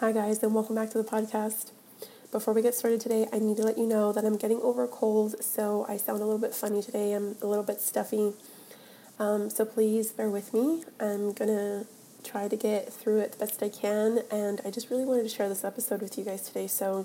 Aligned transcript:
Hi, 0.00 0.12
guys, 0.12 0.40
and 0.44 0.54
welcome 0.54 0.76
back 0.76 0.90
to 0.90 0.98
the 0.98 1.02
podcast. 1.02 1.72
Before 2.30 2.54
we 2.54 2.62
get 2.62 2.76
started 2.76 3.00
today, 3.00 3.26
I 3.32 3.40
need 3.40 3.56
to 3.56 3.64
let 3.64 3.76
you 3.76 3.84
know 3.84 4.12
that 4.12 4.24
I'm 4.24 4.36
getting 4.36 4.60
over 4.60 4.84
a 4.84 4.86
cold, 4.86 5.42
so 5.42 5.86
I 5.88 5.96
sound 5.96 6.22
a 6.22 6.24
little 6.24 6.38
bit 6.38 6.54
funny 6.54 6.84
today. 6.84 7.14
I'm 7.14 7.34
a 7.42 7.48
little 7.48 7.64
bit 7.64 7.80
stuffy. 7.80 8.32
Um, 9.18 9.50
so 9.50 9.64
please 9.64 10.12
bear 10.12 10.30
with 10.30 10.54
me. 10.54 10.84
I'm 11.00 11.32
gonna 11.32 11.86
try 12.22 12.46
to 12.46 12.54
get 12.54 12.92
through 12.92 13.18
it 13.18 13.32
the 13.32 13.38
best 13.38 13.60
I 13.60 13.70
can, 13.70 14.20
and 14.30 14.60
I 14.64 14.70
just 14.70 14.88
really 14.88 15.04
wanted 15.04 15.24
to 15.24 15.28
share 15.28 15.48
this 15.48 15.64
episode 15.64 16.00
with 16.00 16.16
you 16.16 16.22
guys 16.22 16.42
today, 16.42 16.68
so 16.68 17.04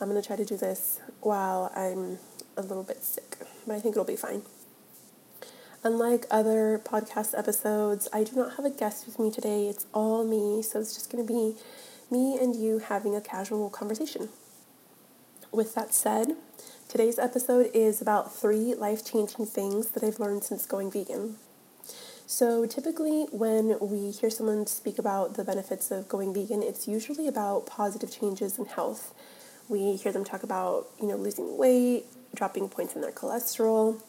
I'm 0.00 0.08
gonna 0.08 0.20
try 0.20 0.34
to 0.34 0.44
do 0.44 0.56
this 0.56 0.98
while 1.20 1.70
I'm 1.72 2.18
a 2.56 2.62
little 2.62 2.82
bit 2.82 3.04
sick, 3.04 3.36
but 3.64 3.76
I 3.76 3.78
think 3.78 3.92
it'll 3.94 4.04
be 4.04 4.16
fine. 4.16 4.42
Unlike 5.84 6.26
other 6.32 6.80
podcast 6.82 7.38
episodes, 7.38 8.08
I 8.12 8.24
do 8.24 8.34
not 8.34 8.56
have 8.56 8.64
a 8.64 8.70
guest 8.70 9.06
with 9.06 9.20
me 9.20 9.30
today. 9.30 9.68
It's 9.68 9.86
all 9.94 10.24
me, 10.24 10.62
so 10.62 10.80
it's 10.80 10.94
just 10.94 11.12
going 11.12 11.26
to 11.26 11.32
be 11.32 11.54
me 12.10 12.38
and 12.40 12.54
you 12.54 12.78
having 12.78 13.14
a 13.14 13.20
casual 13.20 13.70
conversation. 13.70 14.28
With 15.52 15.74
that 15.74 15.94
said, 15.94 16.36
today's 16.88 17.18
episode 17.18 17.70
is 17.72 18.00
about 18.00 18.34
three 18.34 18.74
life 18.74 19.04
changing 19.04 19.46
things 19.46 19.90
that 19.90 20.02
I've 20.02 20.18
learned 20.18 20.44
since 20.44 20.66
going 20.66 20.90
vegan. 20.90 21.36
So, 22.26 22.64
typically, 22.66 23.26
when 23.30 23.78
we 23.80 24.10
hear 24.10 24.30
someone 24.30 24.66
speak 24.66 24.98
about 24.98 25.34
the 25.34 25.44
benefits 25.44 25.90
of 25.90 26.08
going 26.08 26.32
vegan, 26.32 26.62
it's 26.62 26.88
usually 26.88 27.28
about 27.28 27.66
positive 27.66 28.10
changes 28.10 28.58
in 28.58 28.64
health. 28.64 29.14
We 29.68 29.96
hear 29.96 30.10
them 30.10 30.24
talk 30.24 30.42
about, 30.42 30.88
you 31.00 31.06
know, 31.06 31.16
losing 31.16 31.58
weight, 31.58 32.04
dropping 32.34 32.68
points 32.70 32.94
in 32.94 33.02
their 33.02 33.12
cholesterol, 33.12 34.00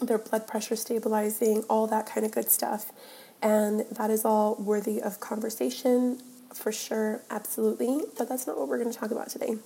their 0.00 0.18
blood 0.18 0.46
pressure 0.46 0.76
stabilizing, 0.76 1.64
all 1.68 1.86
that 1.88 2.06
kind 2.06 2.24
of 2.24 2.32
good 2.32 2.50
stuff. 2.50 2.92
And 3.42 3.84
that 3.90 4.10
is 4.10 4.24
all 4.24 4.54
worthy 4.56 5.00
of 5.00 5.20
conversation 5.20 6.22
for 6.54 6.72
sure, 6.72 7.22
absolutely. 7.30 8.02
But 8.18 8.28
that's 8.28 8.46
not 8.46 8.58
what 8.58 8.68
we're 8.68 8.78
going 8.78 8.92
to 8.92 8.98
talk 8.98 9.10
about 9.10 9.28
today. 9.28 9.56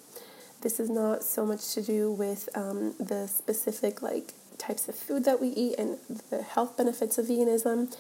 This 0.61 0.81
is 0.81 0.89
not 0.89 1.23
so 1.23 1.45
much 1.45 1.75
to 1.75 1.83
do 1.83 2.11
with 2.13 2.49
um, 2.55 2.95
the 2.99 3.27
specific 3.27 4.03
like 4.03 4.33
types 4.59 4.89
of 4.89 4.95
food 4.95 5.25
that 5.25 5.41
we 5.41 5.49
eat 5.49 5.75
and 5.79 5.99
the 6.31 6.43
health 6.43 6.77
benefits 6.77 7.19
of 7.19 7.27
veganism. 7.27 7.95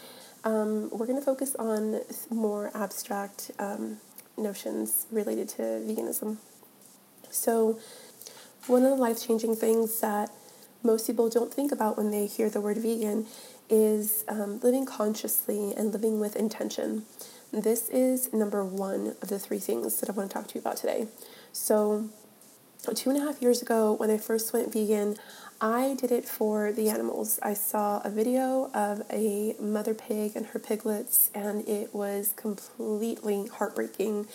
Um, 0.44 0.90
we're 0.90 1.06
going 1.06 1.18
to 1.18 1.24
focus 1.24 1.54
on 1.58 2.00
more 2.30 2.70
abstract 2.74 3.50
um, 3.58 3.98
notions 4.36 5.06
related 5.10 5.48
to 5.50 5.62
veganism. 5.62 6.38
So, 7.30 7.78
one 8.66 8.82
of 8.84 8.90
the 8.90 8.96
life 8.96 9.26
changing 9.26 9.56
things 9.56 10.00
that 10.00 10.30
most 10.82 11.06
people 11.06 11.28
don't 11.28 11.52
think 11.52 11.72
about 11.72 11.96
when 11.96 12.10
they 12.10 12.26
hear 12.26 12.48
the 12.48 12.60
word 12.60 12.78
vegan 12.78 13.26
is 13.68 14.24
um, 14.28 14.60
living 14.60 14.86
consciously 14.86 15.72
and 15.74 15.92
living 15.92 16.20
with 16.20 16.36
intention. 16.36 17.04
This 17.62 17.88
is 17.88 18.32
number 18.32 18.64
one 18.64 19.14
of 19.22 19.28
the 19.28 19.38
three 19.38 19.60
things 19.60 20.00
that 20.00 20.10
I 20.10 20.12
want 20.12 20.28
to 20.28 20.34
talk 20.34 20.48
to 20.48 20.54
you 20.56 20.60
about 20.60 20.76
today. 20.76 21.06
So, 21.52 22.08
two 22.96 23.10
and 23.10 23.22
a 23.22 23.24
half 23.24 23.40
years 23.40 23.62
ago, 23.62 23.92
when 23.92 24.10
I 24.10 24.18
first 24.18 24.52
went 24.52 24.72
vegan, 24.72 25.16
I 25.60 25.94
did 25.94 26.10
it 26.10 26.24
for 26.24 26.72
the 26.72 26.88
animals. 26.88 27.38
I 27.44 27.54
saw 27.54 28.00
a 28.04 28.10
video 28.10 28.72
of 28.74 29.02
a 29.08 29.54
mother 29.60 29.94
pig 29.94 30.32
and 30.34 30.46
her 30.46 30.58
piglets, 30.58 31.30
and 31.32 31.66
it 31.68 31.94
was 31.94 32.34
completely 32.34 33.46
heartbreaking. 33.46 34.26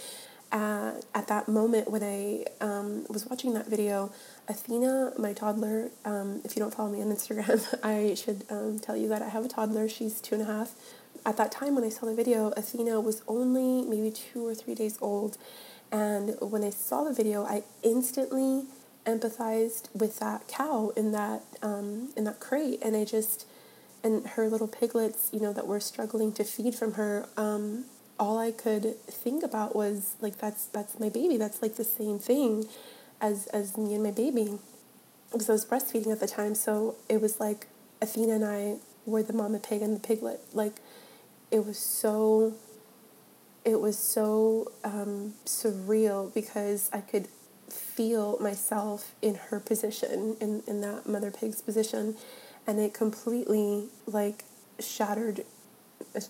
At, 0.54 1.04
at 1.14 1.28
that 1.28 1.50
moment, 1.50 1.92
when 1.92 2.02
I 2.02 2.46
um, 2.62 3.06
was 3.10 3.26
watching 3.26 3.54
that 3.54 3.68
video, 3.68 4.14
Athena, 4.48 5.12
my 5.20 5.34
toddler, 5.34 5.92
um, 6.06 6.40
if 6.46 6.56
you 6.56 6.62
don't 6.62 6.74
follow 6.74 6.90
me 6.90 7.02
on 7.02 7.10
Instagram, 7.10 7.66
I 7.84 8.16
should 8.16 8.46
um, 8.50 8.80
tell 8.80 8.96
you 8.96 9.10
that 9.10 9.22
I 9.22 9.28
have 9.28 9.44
a 9.44 9.50
toddler. 9.50 9.90
She's 9.90 10.22
two 10.22 10.36
and 10.36 10.44
a 10.44 10.48
half. 10.48 10.74
At 11.30 11.38
that 11.38 11.52
time, 11.52 11.76
when 11.76 11.84
I 11.84 11.90
saw 11.90 12.08
the 12.08 12.16
video, 12.16 12.52
Athena 12.58 13.00
was 13.00 13.22
only 13.28 13.88
maybe 13.88 14.10
two 14.10 14.48
or 14.48 14.56
three 14.56 14.74
days 14.74 14.98
old. 15.00 15.38
And 15.92 16.36
when 16.42 16.64
I 16.64 16.72
saw 16.72 17.04
the 17.04 17.14
video, 17.14 17.46
I 17.46 17.62
instantly 17.84 18.64
empathized 19.06 19.94
with 19.94 20.18
that 20.18 20.48
cow 20.48 20.92
in 20.98 21.12
that 21.12 21.44
um, 21.62 22.12
in 22.18 22.24
that 22.24 22.40
crate, 22.40 22.80
and 22.82 22.96
I 22.96 23.06
just 23.06 23.46
and 24.04 24.26
her 24.30 24.50
little 24.50 24.68
piglets, 24.68 25.30
you 25.32 25.40
know, 25.40 25.54
that 25.54 25.68
were 25.68 25.80
struggling 25.80 26.32
to 26.34 26.44
feed 26.44 26.74
from 26.74 26.94
her. 26.94 27.30
Um, 27.38 27.86
all 28.20 28.40
I 28.40 28.52
could 28.52 29.00
think 29.06 29.44
about 29.44 29.76
was 29.76 30.16
like 30.22 30.40
that's 30.40 30.66
that's 30.66 31.00
my 31.00 31.10
baby. 31.10 31.38
That's 31.38 31.62
like 31.62 31.76
the 31.76 31.84
same 31.84 32.18
thing 32.18 32.66
as 33.22 33.46
as 33.54 33.78
me 33.78 33.94
and 33.94 34.02
my 34.04 34.10
baby 34.10 34.58
because 35.32 35.48
I 35.48 35.54
was 35.54 35.64
breastfeeding 35.64 36.12
at 36.12 36.22
the 36.22 36.28
time. 36.28 36.56
So 36.56 36.96
it 37.08 37.22
was 37.22 37.40
like 37.40 37.68
Athena 38.02 38.34
and 38.34 38.46
I 38.46 38.78
were 39.06 39.22
the 39.22 39.34
mama 39.34 39.60
pig 39.60 39.84
and 39.84 39.96
the 39.96 40.00
piglet. 40.00 40.42
Like 40.54 40.82
it 41.52 41.66
was 41.66 41.78
so 41.78 42.54
it 43.66 43.80
was 43.80 43.98
so 43.98 44.72
um, 44.84 45.34
surreal 45.46 46.34
because 46.34 46.90
I 46.94 47.02
could 47.02 47.28
feel 47.70 48.40
myself 48.40 49.14
in 49.22 49.36
her 49.36 49.60
position 49.60 50.38
in, 50.40 50.64
in 50.66 50.82
that 50.82 51.08
mother 51.08 51.30
pig's 51.30 51.62
position 51.62 52.16
and 52.66 52.80
it 52.80 52.94
completely 52.94 53.90
like 54.08 54.46
shattered 54.80 55.46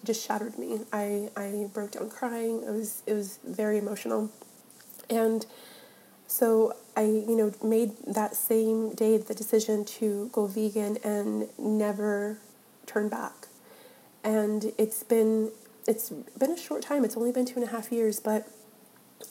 just 0.04 0.26
shattered 0.26 0.58
me. 0.58 0.80
I, 0.92 1.30
I 1.38 1.68
broke 1.74 1.92
down 1.92 2.10
crying. 2.10 2.64
It 2.64 2.72
was 2.72 3.04
it 3.06 3.14
was 3.14 3.40
very 3.46 3.78
emotional. 3.78 4.30
And 5.10 5.46
so 6.28 6.76
I, 6.96 7.04
you 7.04 7.36
know, 7.36 7.52
made 7.64 7.94
that 8.06 8.36
same 8.36 8.94
day 8.94 9.18
the 9.18 9.34
decision 9.34 9.86
to 9.86 10.30
go 10.32 10.48
vegan 10.48 10.98
and 11.04 11.50
never 11.58 12.40
turn 12.86 13.10
back. 13.10 13.39
And 14.30 14.74
it's 14.78 15.02
been 15.02 15.52
it's 15.88 16.10
been 16.10 16.52
a 16.52 16.58
short 16.58 16.84
time. 16.84 17.04
It's 17.04 17.18
only 17.18 17.32
been 17.32 17.46
two 17.46 17.56
and 17.56 17.68
a 17.68 17.72
half 17.72 17.92
years, 17.92 18.20
but 18.20 18.48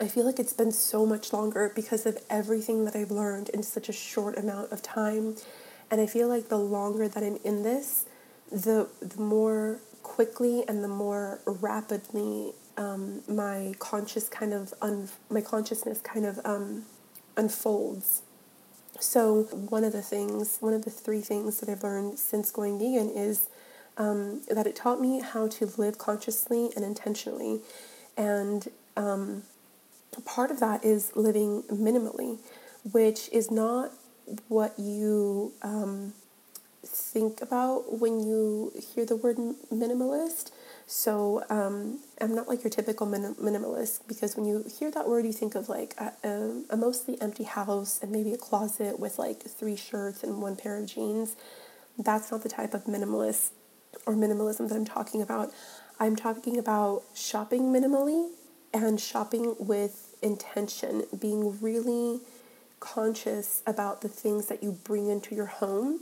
I 0.00 0.08
feel 0.08 0.26
like 0.26 0.40
it's 0.40 0.52
been 0.52 0.72
so 0.72 1.06
much 1.06 1.32
longer 1.32 1.70
because 1.72 2.04
of 2.04 2.18
everything 2.28 2.84
that 2.84 2.96
I've 2.96 3.12
learned 3.12 3.48
in 3.50 3.62
such 3.62 3.88
a 3.88 3.92
short 3.92 4.36
amount 4.36 4.72
of 4.72 4.82
time. 4.82 5.36
And 5.88 6.00
I 6.00 6.06
feel 6.06 6.26
like 6.26 6.48
the 6.48 6.58
longer 6.58 7.06
that 7.06 7.22
I'm 7.22 7.38
in 7.44 7.62
this, 7.62 8.06
the 8.50 8.88
the 9.00 9.20
more 9.20 9.78
quickly 10.02 10.64
and 10.66 10.82
the 10.82 10.88
more 10.88 11.40
rapidly 11.46 12.54
um, 12.76 13.22
my 13.28 13.74
conscious 13.78 14.28
kind 14.28 14.52
of 14.52 14.74
un- 14.82 15.10
my 15.30 15.42
consciousness 15.42 16.00
kind 16.00 16.26
of 16.26 16.40
um, 16.44 16.86
unfolds. 17.36 18.22
So 18.98 19.42
one 19.76 19.84
of 19.84 19.92
the 19.92 20.02
things, 20.02 20.56
one 20.58 20.74
of 20.74 20.84
the 20.84 20.90
three 20.90 21.20
things 21.20 21.60
that 21.60 21.68
I've 21.68 21.84
learned 21.84 22.18
since 22.18 22.50
going 22.50 22.80
vegan 22.80 23.10
is 23.10 23.48
um, 23.98 24.42
that 24.48 24.66
it 24.66 24.76
taught 24.76 25.00
me 25.00 25.20
how 25.20 25.48
to 25.48 25.66
live 25.76 25.98
consciously 25.98 26.70
and 26.74 26.84
intentionally, 26.84 27.60
and 28.16 28.68
um, 28.96 29.42
part 30.24 30.50
of 30.50 30.60
that 30.60 30.84
is 30.84 31.12
living 31.14 31.62
minimally, 31.64 32.38
which 32.90 33.28
is 33.32 33.50
not 33.50 33.92
what 34.48 34.78
you 34.78 35.52
um, 35.62 36.12
think 36.84 37.40
about 37.40 37.98
when 37.98 38.20
you 38.20 38.72
hear 38.94 39.04
the 39.04 39.16
word 39.16 39.36
minimalist. 39.72 40.50
So 40.86 41.44
um, 41.50 42.00
I'm 42.20 42.34
not 42.34 42.48
like 42.48 42.64
your 42.64 42.70
typical 42.70 43.06
minim- 43.06 43.34
minimalist 43.34 44.06
because 44.08 44.36
when 44.36 44.46
you 44.46 44.64
hear 44.78 44.90
that 44.90 45.08
word, 45.08 45.26
you 45.26 45.32
think 45.32 45.54
of 45.54 45.68
like 45.68 45.94
a, 45.98 46.12
a, 46.26 46.62
a, 46.70 46.76
mostly 46.76 47.20
empty 47.20 47.44
house 47.44 47.98
and 48.02 48.10
maybe 48.10 48.32
a 48.32 48.38
closet 48.38 48.98
with 48.98 49.18
like 49.18 49.42
three 49.42 49.76
shirts 49.76 50.22
and 50.22 50.40
one 50.40 50.56
pair 50.56 50.78
of 50.78 50.86
jeans. 50.86 51.36
That's 51.98 52.30
not 52.30 52.42
the 52.42 52.48
type 52.48 52.74
of 52.74 52.84
minimalist 52.84 53.50
or 54.06 54.14
minimalism 54.14 54.68
that 54.68 54.74
I'm 54.74 54.84
talking 54.84 55.22
about. 55.22 55.52
I'm 56.00 56.16
talking 56.16 56.58
about 56.58 57.02
shopping 57.14 57.72
minimally 57.72 58.30
and 58.72 59.00
shopping 59.00 59.54
with 59.58 60.16
intention, 60.22 61.04
being 61.18 61.60
really 61.60 62.20
conscious 62.80 63.62
about 63.66 64.02
the 64.02 64.08
things 64.08 64.46
that 64.46 64.62
you 64.62 64.72
bring 64.84 65.08
into 65.08 65.34
your 65.34 65.46
home 65.46 66.00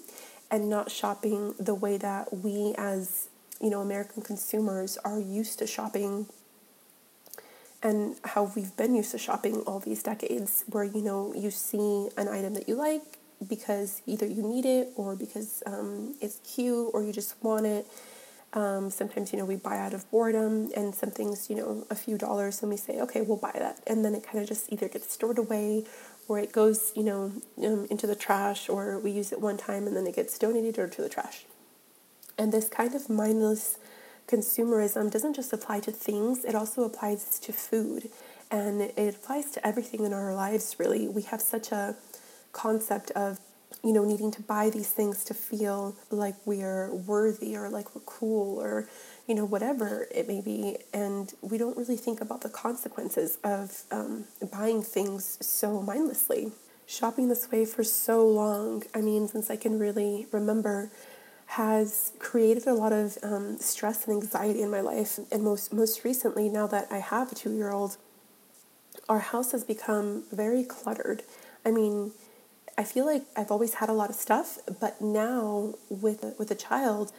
and 0.50 0.68
not 0.68 0.90
shopping 0.90 1.54
the 1.58 1.74
way 1.74 1.96
that 1.96 2.32
we 2.32 2.74
as 2.76 3.28
you 3.60 3.70
know 3.70 3.80
American 3.80 4.22
consumers 4.22 4.98
are 4.98 5.18
used 5.18 5.58
to 5.58 5.66
shopping 5.66 6.26
and 7.82 8.16
how 8.24 8.52
we've 8.54 8.76
been 8.76 8.94
used 8.94 9.10
to 9.12 9.18
shopping 9.18 9.56
all 9.62 9.80
these 9.80 10.02
decades 10.02 10.64
where 10.68 10.84
you 10.84 11.00
know 11.00 11.32
you 11.34 11.50
see 11.50 12.08
an 12.16 12.28
item 12.28 12.54
that 12.54 12.68
you 12.68 12.74
like 12.74 13.15
because 13.48 14.02
either 14.06 14.26
you 14.26 14.42
need 14.42 14.64
it 14.64 14.88
or 14.96 15.16
because 15.16 15.62
um, 15.66 16.14
it's 16.20 16.40
cute 16.44 16.90
or 16.92 17.02
you 17.02 17.12
just 17.12 17.42
want 17.42 17.66
it 17.66 17.86
um, 18.54 18.88
sometimes 18.90 19.32
you 19.32 19.38
know 19.38 19.44
we 19.44 19.56
buy 19.56 19.78
out 19.78 19.92
of 19.92 20.10
boredom 20.10 20.70
and 20.74 20.94
some 20.94 21.10
things 21.10 21.50
you 21.50 21.56
know 21.56 21.86
a 21.90 21.94
few 21.94 22.16
dollars 22.16 22.62
and 22.62 22.70
we 22.70 22.76
say 22.76 23.00
okay 23.00 23.20
we'll 23.20 23.36
buy 23.36 23.52
that 23.54 23.80
and 23.86 24.04
then 24.04 24.14
it 24.14 24.22
kind 24.22 24.38
of 24.38 24.48
just 24.48 24.72
either 24.72 24.88
gets 24.88 25.12
stored 25.12 25.38
away 25.38 25.84
or 26.28 26.38
it 26.38 26.52
goes, 26.52 26.92
you 26.96 27.04
know, 27.04 27.32
um, 27.62 27.86
into 27.90 28.06
the 28.06 28.16
trash, 28.16 28.68
or 28.68 28.98
we 28.98 29.10
use 29.10 29.32
it 29.32 29.40
one 29.40 29.56
time 29.56 29.86
and 29.86 29.96
then 29.96 30.06
it 30.06 30.16
gets 30.16 30.38
donated 30.38 30.78
or 30.78 30.88
to 30.88 31.02
the 31.02 31.08
trash. 31.08 31.44
And 32.36 32.52
this 32.52 32.68
kind 32.68 32.94
of 32.94 33.08
mindless 33.08 33.78
consumerism 34.26 35.10
doesn't 35.10 35.34
just 35.34 35.52
apply 35.52 35.80
to 35.80 35.92
things, 35.92 36.44
it 36.44 36.54
also 36.54 36.84
applies 36.84 37.38
to 37.38 37.52
food. 37.52 38.10
And 38.50 38.80
it 38.80 39.14
applies 39.16 39.50
to 39.52 39.66
everything 39.66 40.04
in 40.04 40.12
our 40.12 40.34
lives, 40.34 40.76
really. 40.78 41.08
We 41.08 41.22
have 41.22 41.40
such 41.40 41.72
a 41.72 41.96
concept 42.56 43.10
of, 43.12 43.38
you 43.84 43.92
know, 43.92 44.04
needing 44.04 44.30
to 44.32 44.42
buy 44.42 44.70
these 44.70 44.90
things 44.90 45.24
to 45.24 45.34
feel 45.34 45.94
like 46.10 46.34
we're 46.44 46.92
worthy 46.94 47.56
or 47.56 47.68
like 47.68 47.94
we're 47.94 48.08
cool 48.18 48.58
or, 48.58 48.88
you 49.28 49.34
know, 49.34 49.44
whatever 49.44 50.06
it 50.12 50.26
may 50.26 50.40
be. 50.40 50.78
And 50.92 51.32
we 51.42 51.58
don't 51.58 51.76
really 51.76 51.96
think 51.96 52.20
about 52.20 52.40
the 52.40 52.48
consequences 52.48 53.38
of 53.44 53.82
um, 53.90 54.24
buying 54.50 54.82
things 54.82 55.38
so 55.40 55.82
mindlessly. 55.82 56.52
Shopping 56.86 57.28
this 57.28 57.50
way 57.50 57.64
for 57.64 57.84
so 57.84 58.26
long, 58.26 58.84
I 58.94 59.00
mean, 59.00 59.28
since 59.28 59.50
I 59.50 59.56
can 59.56 59.78
really 59.78 60.26
remember, 60.32 60.90
has 61.46 62.12
created 62.18 62.66
a 62.66 62.74
lot 62.74 62.92
of 62.92 63.18
um, 63.22 63.58
stress 63.58 64.06
and 64.06 64.14
anxiety 64.14 64.62
in 64.62 64.70
my 64.70 64.80
life. 64.80 65.18
And 65.30 65.42
most 65.42 65.72
most 65.72 66.04
recently, 66.04 66.48
now 66.48 66.66
that 66.68 66.86
I 66.90 66.98
have 66.98 67.32
a 67.32 67.34
two 67.34 67.52
year 67.52 67.70
old, 67.70 67.96
our 69.08 69.20
house 69.20 69.52
has 69.52 69.64
become 69.64 70.24
very 70.32 70.64
cluttered. 70.64 71.22
I 71.64 71.70
mean, 71.70 72.12
I 72.78 72.84
feel 72.84 73.06
like 73.06 73.24
I've 73.36 73.50
always 73.50 73.74
had 73.74 73.88
a 73.88 73.92
lot 73.92 74.10
of 74.10 74.16
stuff, 74.16 74.58
but 74.80 75.00
now 75.00 75.74
with 75.88 76.34
with 76.38 76.50
a 76.50 76.54
child, 76.54 77.12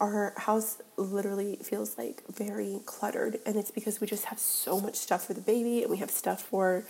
our 0.00 0.32
house 0.36 0.80
literally 0.96 1.56
feels 1.62 1.98
like 1.98 2.22
very 2.28 2.80
cluttered, 2.86 3.40
and 3.44 3.56
it's 3.56 3.70
because 3.70 4.00
we 4.00 4.06
just 4.06 4.26
have 4.26 4.38
so 4.38 4.80
much 4.80 4.94
stuff 4.96 5.26
for 5.26 5.34
the 5.34 5.40
baby, 5.40 5.82
and 5.82 5.90
we 5.90 5.96
have 5.98 6.10
stuff 6.10 6.42
for, 6.42 6.84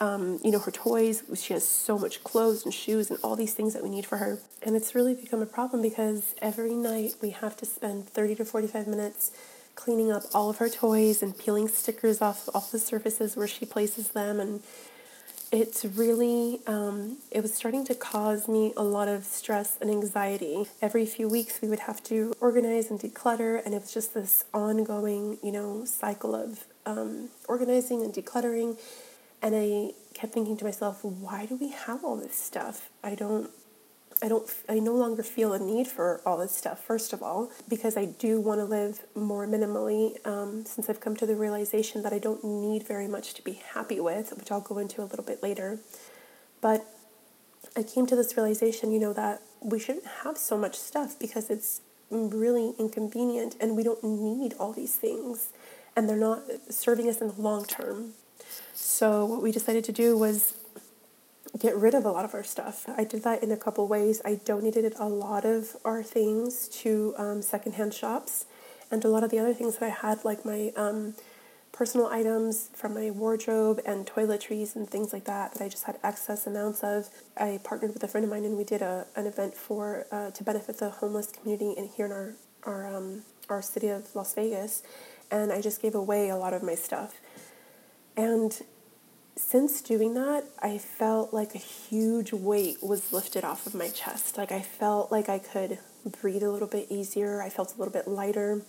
um, 0.00 0.40
you 0.42 0.50
know, 0.50 0.58
her 0.58 0.72
toys. 0.72 1.22
She 1.34 1.52
has 1.54 1.66
so 1.66 1.96
much 1.98 2.24
clothes 2.24 2.64
and 2.64 2.74
shoes 2.74 3.10
and 3.10 3.18
all 3.22 3.36
these 3.36 3.54
things 3.54 3.74
that 3.74 3.82
we 3.82 3.90
need 3.90 4.06
for 4.06 4.18
her, 4.18 4.38
and 4.62 4.74
it's 4.74 4.94
really 4.94 5.14
become 5.14 5.40
a 5.40 5.46
problem 5.46 5.82
because 5.82 6.34
every 6.42 6.74
night 6.74 7.14
we 7.22 7.30
have 7.30 7.56
to 7.58 7.66
spend 7.66 8.08
thirty 8.08 8.34
to 8.34 8.44
forty 8.44 8.66
five 8.66 8.88
minutes 8.88 9.30
cleaning 9.74 10.12
up 10.12 10.24
all 10.34 10.50
of 10.50 10.58
her 10.58 10.68
toys 10.68 11.22
and 11.22 11.38
peeling 11.38 11.68
stickers 11.68 12.20
off 12.20 12.48
off 12.54 12.72
the 12.72 12.78
surfaces 12.78 13.36
where 13.36 13.48
she 13.48 13.64
places 13.64 14.08
them 14.10 14.38
and 14.40 14.62
it's 15.52 15.84
really 15.84 16.60
um, 16.66 17.18
it 17.30 17.42
was 17.42 17.52
starting 17.52 17.84
to 17.84 17.94
cause 17.94 18.48
me 18.48 18.72
a 18.74 18.82
lot 18.82 19.06
of 19.06 19.24
stress 19.24 19.76
and 19.82 19.90
anxiety. 19.90 20.64
Every 20.80 21.04
few 21.04 21.28
weeks 21.28 21.60
we 21.60 21.68
would 21.68 21.80
have 21.80 22.02
to 22.04 22.34
organize 22.40 22.90
and 22.90 22.98
declutter 22.98 23.62
and 23.64 23.74
it 23.74 23.82
was 23.82 23.92
just 23.92 24.14
this 24.14 24.46
ongoing 24.54 25.38
you 25.42 25.52
know 25.52 25.84
cycle 25.84 26.34
of 26.34 26.64
um, 26.86 27.28
organizing 27.46 28.02
and 28.02 28.14
decluttering. 28.14 28.78
And 29.42 29.54
i 29.54 29.92
kept 30.14 30.32
thinking 30.32 30.56
to 30.56 30.64
myself 30.64 31.04
why 31.04 31.46
do 31.46 31.56
we 31.56 31.68
have 31.70 32.02
all 32.02 32.16
this 32.16 32.34
stuff? 32.34 32.88
I 33.04 33.14
don't 33.14 33.50
I 34.22 34.28
don't 34.28 34.48
I 34.68 34.78
no 34.78 34.94
longer 34.94 35.22
feel 35.22 35.52
a 35.52 35.58
need 35.58 35.88
for 35.88 36.20
all 36.24 36.38
this 36.38 36.56
stuff 36.56 36.82
first 36.82 37.12
of 37.12 37.22
all 37.22 37.50
because 37.68 37.96
I 37.96 38.04
do 38.04 38.40
want 38.40 38.60
to 38.60 38.64
live 38.64 39.02
more 39.16 39.48
minimally 39.48 40.24
um, 40.26 40.64
since 40.64 40.88
I've 40.88 41.00
come 41.00 41.16
to 41.16 41.26
the 41.26 41.34
realization 41.34 42.02
that 42.04 42.12
I 42.12 42.18
don't 42.18 42.44
need 42.44 42.86
very 42.86 43.08
much 43.08 43.34
to 43.34 43.42
be 43.42 43.60
happy 43.74 43.98
with 43.98 44.32
which 44.38 44.52
I'll 44.52 44.60
go 44.60 44.78
into 44.78 45.02
a 45.02 45.06
little 45.06 45.24
bit 45.24 45.42
later. 45.42 45.80
But 46.60 46.86
I 47.76 47.82
came 47.82 48.06
to 48.06 48.14
this 48.14 48.36
realization 48.36 48.92
you 48.92 49.00
know 49.00 49.12
that 49.12 49.42
we 49.60 49.80
shouldn't 49.80 50.06
have 50.22 50.38
so 50.38 50.56
much 50.56 50.76
stuff 50.78 51.18
because 51.18 51.50
it's 51.50 51.80
really 52.10 52.74
inconvenient 52.78 53.56
and 53.60 53.76
we 53.76 53.82
don't 53.82 54.04
need 54.04 54.54
all 54.58 54.72
these 54.72 54.94
things 54.94 55.48
and 55.96 56.08
they're 56.08 56.16
not 56.16 56.42
serving 56.70 57.08
us 57.08 57.20
in 57.20 57.28
the 57.28 57.40
long 57.40 57.64
term. 57.64 58.12
So 58.74 59.24
what 59.24 59.42
we 59.42 59.52
decided 59.52 59.84
to 59.84 59.92
do 59.92 60.16
was 60.16 60.54
get 61.58 61.76
rid 61.76 61.94
of 61.94 62.04
a 62.04 62.10
lot 62.10 62.24
of 62.24 62.34
our 62.34 62.44
stuff. 62.44 62.86
I 62.96 63.04
did 63.04 63.22
that 63.24 63.42
in 63.42 63.50
a 63.50 63.56
couple 63.56 63.86
ways. 63.86 64.22
I 64.24 64.36
donated 64.36 64.94
a 64.98 65.08
lot 65.08 65.44
of 65.44 65.76
our 65.84 66.02
things 66.02 66.68
to 66.82 67.14
um, 67.18 67.42
secondhand 67.42 67.94
shops, 67.94 68.46
and 68.90 69.04
a 69.04 69.08
lot 69.08 69.24
of 69.24 69.30
the 69.30 69.38
other 69.38 69.54
things 69.54 69.78
that 69.78 69.86
I 69.86 69.90
had, 69.90 70.24
like 70.24 70.44
my 70.44 70.72
um, 70.76 71.14
personal 71.72 72.06
items 72.06 72.70
from 72.74 72.94
my 72.94 73.10
wardrobe 73.10 73.80
and 73.86 74.06
toiletries 74.06 74.76
and 74.76 74.88
things 74.88 75.12
like 75.12 75.24
that, 75.24 75.54
that 75.54 75.62
I 75.62 75.68
just 75.68 75.84
had 75.84 75.98
excess 76.02 76.46
amounts 76.46 76.82
of. 76.82 77.08
I 77.36 77.60
partnered 77.64 77.94
with 77.94 78.02
a 78.02 78.08
friend 78.08 78.24
of 78.24 78.30
mine, 78.30 78.44
and 78.44 78.56
we 78.56 78.64
did 78.64 78.82
a 78.82 79.06
an 79.16 79.26
event 79.26 79.54
for 79.54 80.06
uh, 80.10 80.30
to 80.30 80.44
benefit 80.44 80.78
the 80.78 80.90
homeless 80.90 81.32
community 81.32 81.72
in 81.76 81.88
here 81.88 82.06
in 82.06 82.12
our 82.12 82.34
our 82.64 82.94
um, 82.94 83.22
our 83.48 83.60
city 83.60 83.88
of 83.88 84.14
Las 84.14 84.34
Vegas, 84.34 84.82
and 85.30 85.52
I 85.52 85.60
just 85.60 85.82
gave 85.82 85.94
away 85.94 86.30
a 86.30 86.36
lot 86.36 86.54
of 86.54 86.62
my 86.62 86.74
stuff. 86.74 87.20
And 88.16 88.60
since 89.36 89.80
doing 89.80 90.14
that, 90.14 90.44
I 90.62 90.78
felt 90.78 91.32
like 91.32 91.54
a 91.54 91.58
huge 91.58 92.32
weight 92.32 92.82
was 92.82 93.12
lifted 93.12 93.44
off 93.44 93.66
of 93.66 93.74
my 93.74 93.88
chest. 93.88 94.36
Like 94.36 94.52
I 94.52 94.60
felt 94.60 95.10
like 95.10 95.28
I 95.28 95.38
could 95.38 95.78
breathe 96.20 96.42
a 96.42 96.50
little 96.50 96.68
bit 96.68 96.88
easier. 96.90 97.42
I 97.42 97.48
felt 97.48 97.74
a 97.74 97.78
little 97.78 97.92
bit 97.92 98.06
lighter. 98.06 98.62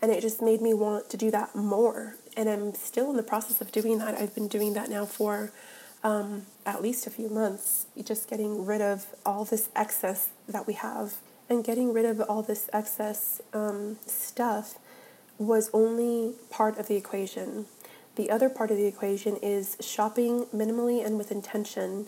And 0.00 0.12
it 0.12 0.20
just 0.20 0.42
made 0.42 0.60
me 0.60 0.74
want 0.74 1.10
to 1.10 1.16
do 1.16 1.30
that 1.30 1.56
more. 1.56 2.16
And 2.36 2.48
I'm 2.48 2.74
still 2.74 3.10
in 3.10 3.16
the 3.16 3.22
process 3.22 3.60
of 3.60 3.72
doing 3.72 3.98
that. 3.98 4.14
I've 4.18 4.34
been 4.34 4.48
doing 4.48 4.74
that 4.74 4.90
now 4.90 5.04
for 5.04 5.52
um, 6.04 6.46
at 6.64 6.82
least 6.82 7.06
a 7.06 7.10
few 7.10 7.28
months, 7.28 7.86
just 8.04 8.28
getting 8.28 8.64
rid 8.64 8.82
of 8.82 9.06
all 9.24 9.44
this 9.44 9.68
excess 9.74 10.28
that 10.48 10.66
we 10.66 10.74
have. 10.74 11.14
And 11.48 11.64
getting 11.64 11.92
rid 11.92 12.04
of 12.04 12.20
all 12.20 12.42
this 12.42 12.68
excess 12.72 13.40
um, 13.52 13.98
stuff 14.06 14.78
was 15.38 15.70
only 15.72 16.34
part 16.50 16.78
of 16.78 16.88
the 16.88 16.96
equation 16.96 17.66
the 18.16 18.30
other 18.30 18.48
part 18.48 18.70
of 18.70 18.76
the 18.76 18.86
equation 18.86 19.36
is 19.36 19.76
shopping 19.80 20.46
minimally 20.54 21.04
and 21.04 21.16
with 21.16 21.30
intention. 21.30 22.06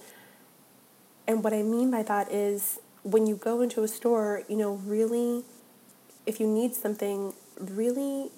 And 1.26 1.44
what 1.44 1.52
I 1.52 1.62
mean 1.62 1.90
by 1.90 2.02
that 2.02 2.32
is 2.32 2.80
when 3.02 3.26
you 3.26 3.36
go 3.36 3.60
into 3.60 3.82
a 3.82 3.88
store, 3.88 4.42
you 4.48 4.56
know, 4.56 4.74
really, 4.84 5.44
if 6.26 6.40
you 6.40 6.46
need 6.46 6.74
something, 6.74 7.34
really 7.60 8.30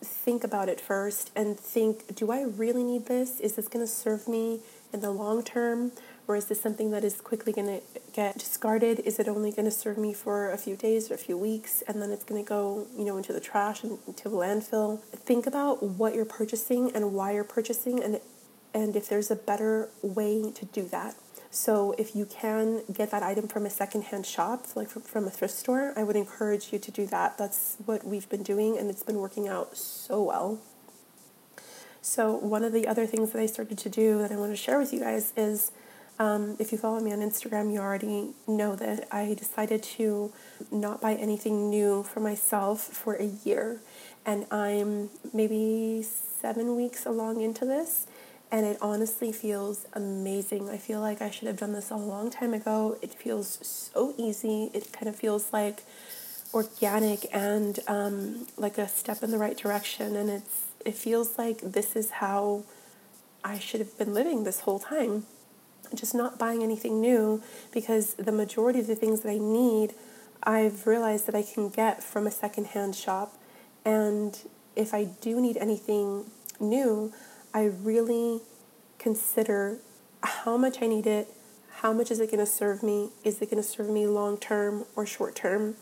think 0.00 0.44
about 0.44 0.68
it 0.68 0.80
first 0.80 1.30
and 1.34 1.58
think 1.58 2.14
do 2.14 2.30
I 2.30 2.42
really 2.42 2.84
need 2.84 3.06
this? 3.06 3.40
Is 3.40 3.54
this 3.54 3.68
going 3.68 3.84
to 3.84 3.90
serve 3.90 4.28
me 4.28 4.60
in 4.92 5.00
the 5.00 5.10
long 5.10 5.42
term? 5.42 5.92
Or 6.28 6.36
is 6.36 6.44
this 6.44 6.60
something 6.60 6.90
that 6.90 7.04
is 7.04 7.22
quickly 7.22 7.54
going 7.54 7.66
to 7.66 7.80
get 8.12 8.38
discarded? 8.38 9.00
Is 9.00 9.18
it 9.18 9.28
only 9.28 9.50
going 9.50 9.64
to 9.64 9.70
serve 9.70 9.96
me 9.96 10.12
for 10.12 10.52
a 10.52 10.58
few 10.58 10.76
days 10.76 11.10
or 11.10 11.14
a 11.14 11.18
few 11.18 11.38
weeks 11.38 11.82
and 11.88 12.02
then 12.02 12.10
it's 12.10 12.24
going 12.24 12.44
to 12.44 12.46
go, 12.46 12.86
you 12.94 13.06
know, 13.06 13.16
into 13.16 13.32
the 13.32 13.40
trash 13.40 13.82
and 13.82 13.98
into 14.06 14.28
the 14.28 14.36
landfill? 14.36 15.00
Think 15.04 15.46
about 15.46 15.82
what 15.82 16.14
you're 16.14 16.26
purchasing 16.26 16.94
and 16.94 17.14
why 17.14 17.32
you're 17.32 17.44
purchasing 17.44 18.04
and 18.04 18.20
and 18.74 18.94
if 18.94 19.08
there's 19.08 19.30
a 19.30 19.36
better 19.36 19.88
way 20.02 20.52
to 20.52 20.66
do 20.66 20.82
that. 20.88 21.14
So 21.50 21.94
if 21.96 22.14
you 22.14 22.26
can 22.26 22.82
get 22.92 23.10
that 23.10 23.22
item 23.22 23.48
from 23.48 23.64
a 23.64 23.70
secondhand 23.70 24.26
shop, 24.26 24.66
like 24.76 24.90
from 24.90 25.26
a 25.26 25.30
thrift 25.30 25.54
store, 25.54 25.94
I 25.96 26.04
would 26.04 26.16
encourage 26.16 26.70
you 26.70 26.78
to 26.78 26.90
do 26.90 27.06
that. 27.06 27.38
That's 27.38 27.78
what 27.86 28.04
we've 28.04 28.28
been 28.28 28.42
doing 28.42 28.76
and 28.76 28.90
it's 28.90 29.02
been 29.02 29.16
working 29.16 29.48
out 29.48 29.78
so 29.78 30.22
well. 30.22 30.60
So 32.02 32.32
one 32.32 32.62
of 32.62 32.74
the 32.74 32.86
other 32.86 33.06
things 33.06 33.32
that 33.32 33.40
I 33.40 33.46
started 33.46 33.78
to 33.78 33.88
do 33.88 34.18
that 34.18 34.30
I 34.30 34.36
want 34.36 34.52
to 34.52 34.56
share 34.56 34.78
with 34.78 34.92
you 34.92 35.00
guys 35.00 35.32
is 35.34 35.72
um, 36.18 36.56
if 36.58 36.72
you 36.72 36.78
follow 36.78 36.98
me 36.98 37.12
on 37.12 37.20
Instagram, 37.20 37.72
you 37.72 37.78
already 37.78 38.30
know 38.46 38.74
that 38.74 39.06
I 39.12 39.34
decided 39.34 39.82
to 39.84 40.32
not 40.70 41.00
buy 41.00 41.14
anything 41.14 41.70
new 41.70 42.02
for 42.02 42.18
myself 42.20 42.80
for 42.80 43.14
a 43.14 43.26
year. 43.44 43.80
And 44.26 44.46
I'm 44.50 45.10
maybe 45.32 46.02
seven 46.02 46.74
weeks 46.76 47.06
along 47.06 47.40
into 47.40 47.64
this, 47.64 48.06
and 48.50 48.66
it 48.66 48.78
honestly 48.80 49.30
feels 49.30 49.86
amazing. 49.92 50.68
I 50.68 50.76
feel 50.76 51.00
like 51.00 51.22
I 51.22 51.30
should 51.30 51.46
have 51.46 51.56
done 51.56 51.72
this 51.72 51.90
a 51.90 51.96
long 51.96 52.30
time 52.30 52.52
ago. 52.52 52.98
It 53.00 53.14
feels 53.14 53.58
so 53.62 54.14
easy. 54.18 54.70
It 54.74 54.92
kind 54.92 55.08
of 55.08 55.14
feels 55.14 55.52
like 55.52 55.84
organic 56.52 57.26
and 57.32 57.78
um, 57.86 58.46
like 58.56 58.76
a 58.76 58.88
step 58.88 59.22
in 59.22 59.30
the 59.30 59.38
right 59.38 59.56
direction. 59.56 60.16
And 60.16 60.28
it's 60.30 60.64
it 60.84 60.94
feels 60.94 61.38
like 61.38 61.60
this 61.60 61.96
is 61.96 62.10
how 62.10 62.64
I 63.44 63.58
should 63.58 63.80
have 63.80 63.96
been 63.98 64.14
living 64.14 64.44
this 64.44 64.60
whole 64.60 64.78
time 64.78 65.26
just 65.94 66.14
not 66.14 66.38
buying 66.38 66.62
anything 66.62 67.00
new 67.00 67.42
because 67.72 68.14
the 68.14 68.32
majority 68.32 68.80
of 68.80 68.86
the 68.86 68.94
things 68.94 69.20
that 69.20 69.30
I 69.30 69.38
need, 69.38 69.94
I've 70.42 70.86
realized 70.86 71.26
that 71.26 71.34
I 71.34 71.42
can 71.42 71.68
get 71.68 72.02
from 72.02 72.26
a 72.26 72.30
secondhand 72.30 72.94
shop. 72.94 73.36
And 73.84 74.38
if 74.76 74.94
I 74.94 75.04
do 75.04 75.40
need 75.40 75.56
anything 75.56 76.30
new, 76.60 77.12
I 77.54 77.64
really 77.64 78.40
consider 78.98 79.78
how 80.22 80.56
much 80.56 80.82
I 80.82 80.86
need 80.86 81.06
it, 81.06 81.28
how 81.76 81.92
much 81.92 82.10
is 82.10 82.20
it 82.20 82.26
going 82.26 82.44
to 82.44 82.46
serve 82.46 82.82
me, 82.82 83.10
is 83.24 83.40
it 83.40 83.50
going 83.50 83.62
to 83.62 83.68
serve 83.68 83.88
me 83.88 84.06
long 84.06 84.36
term 84.36 84.84
or 84.96 85.06
short 85.06 85.34
term, 85.34 85.76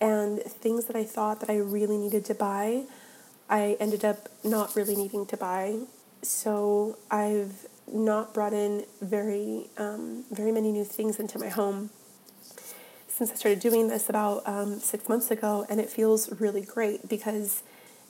and 0.00 0.42
things 0.42 0.86
that 0.86 0.96
I 0.96 1.04
thought 1.04 1.40
that 1.40 1.48
I 1.48 1.56
really 1.56 1.96
needed 1.96 2.24
to 2.26 2.34
buy, 2.34 2.84
I 3.48 3.76
ended 3.78 4.04
up 4.04 4.28
not 4.44 4.74
really 4.74 4.96
needing 4.96 5.24
to 5.26 5.36
buy. 5.36 5.80
So 6.22 6.98
I've 7.10 7.66
not 7.92 8.34
brought 8.34 8.52
in 8.52 8.84
very 9.00 9.68
um, 9.76 10.24
very 10.30 10.52
many 10.52 10.72
new 10.72 10.84
things 10.84 11.18
into 11.18 11.38
my 11.38 11.48
home. 11.48 11.90
Since 13.08 13.32
I 13.32 13.34
started 13.34 13.60
doing 13.60 13.88
this 13.88 14.10
about 14.10 14.42
um, 14.46 14.78
six 14.78 15.08
months 15.08 15.30
ago, 15.30 15.64
and 15.70 15.80
it 15.80 15.88
feels 15.88 16.40
really 16.40 16.60
great 16.60 17.08
because 17.08 17.62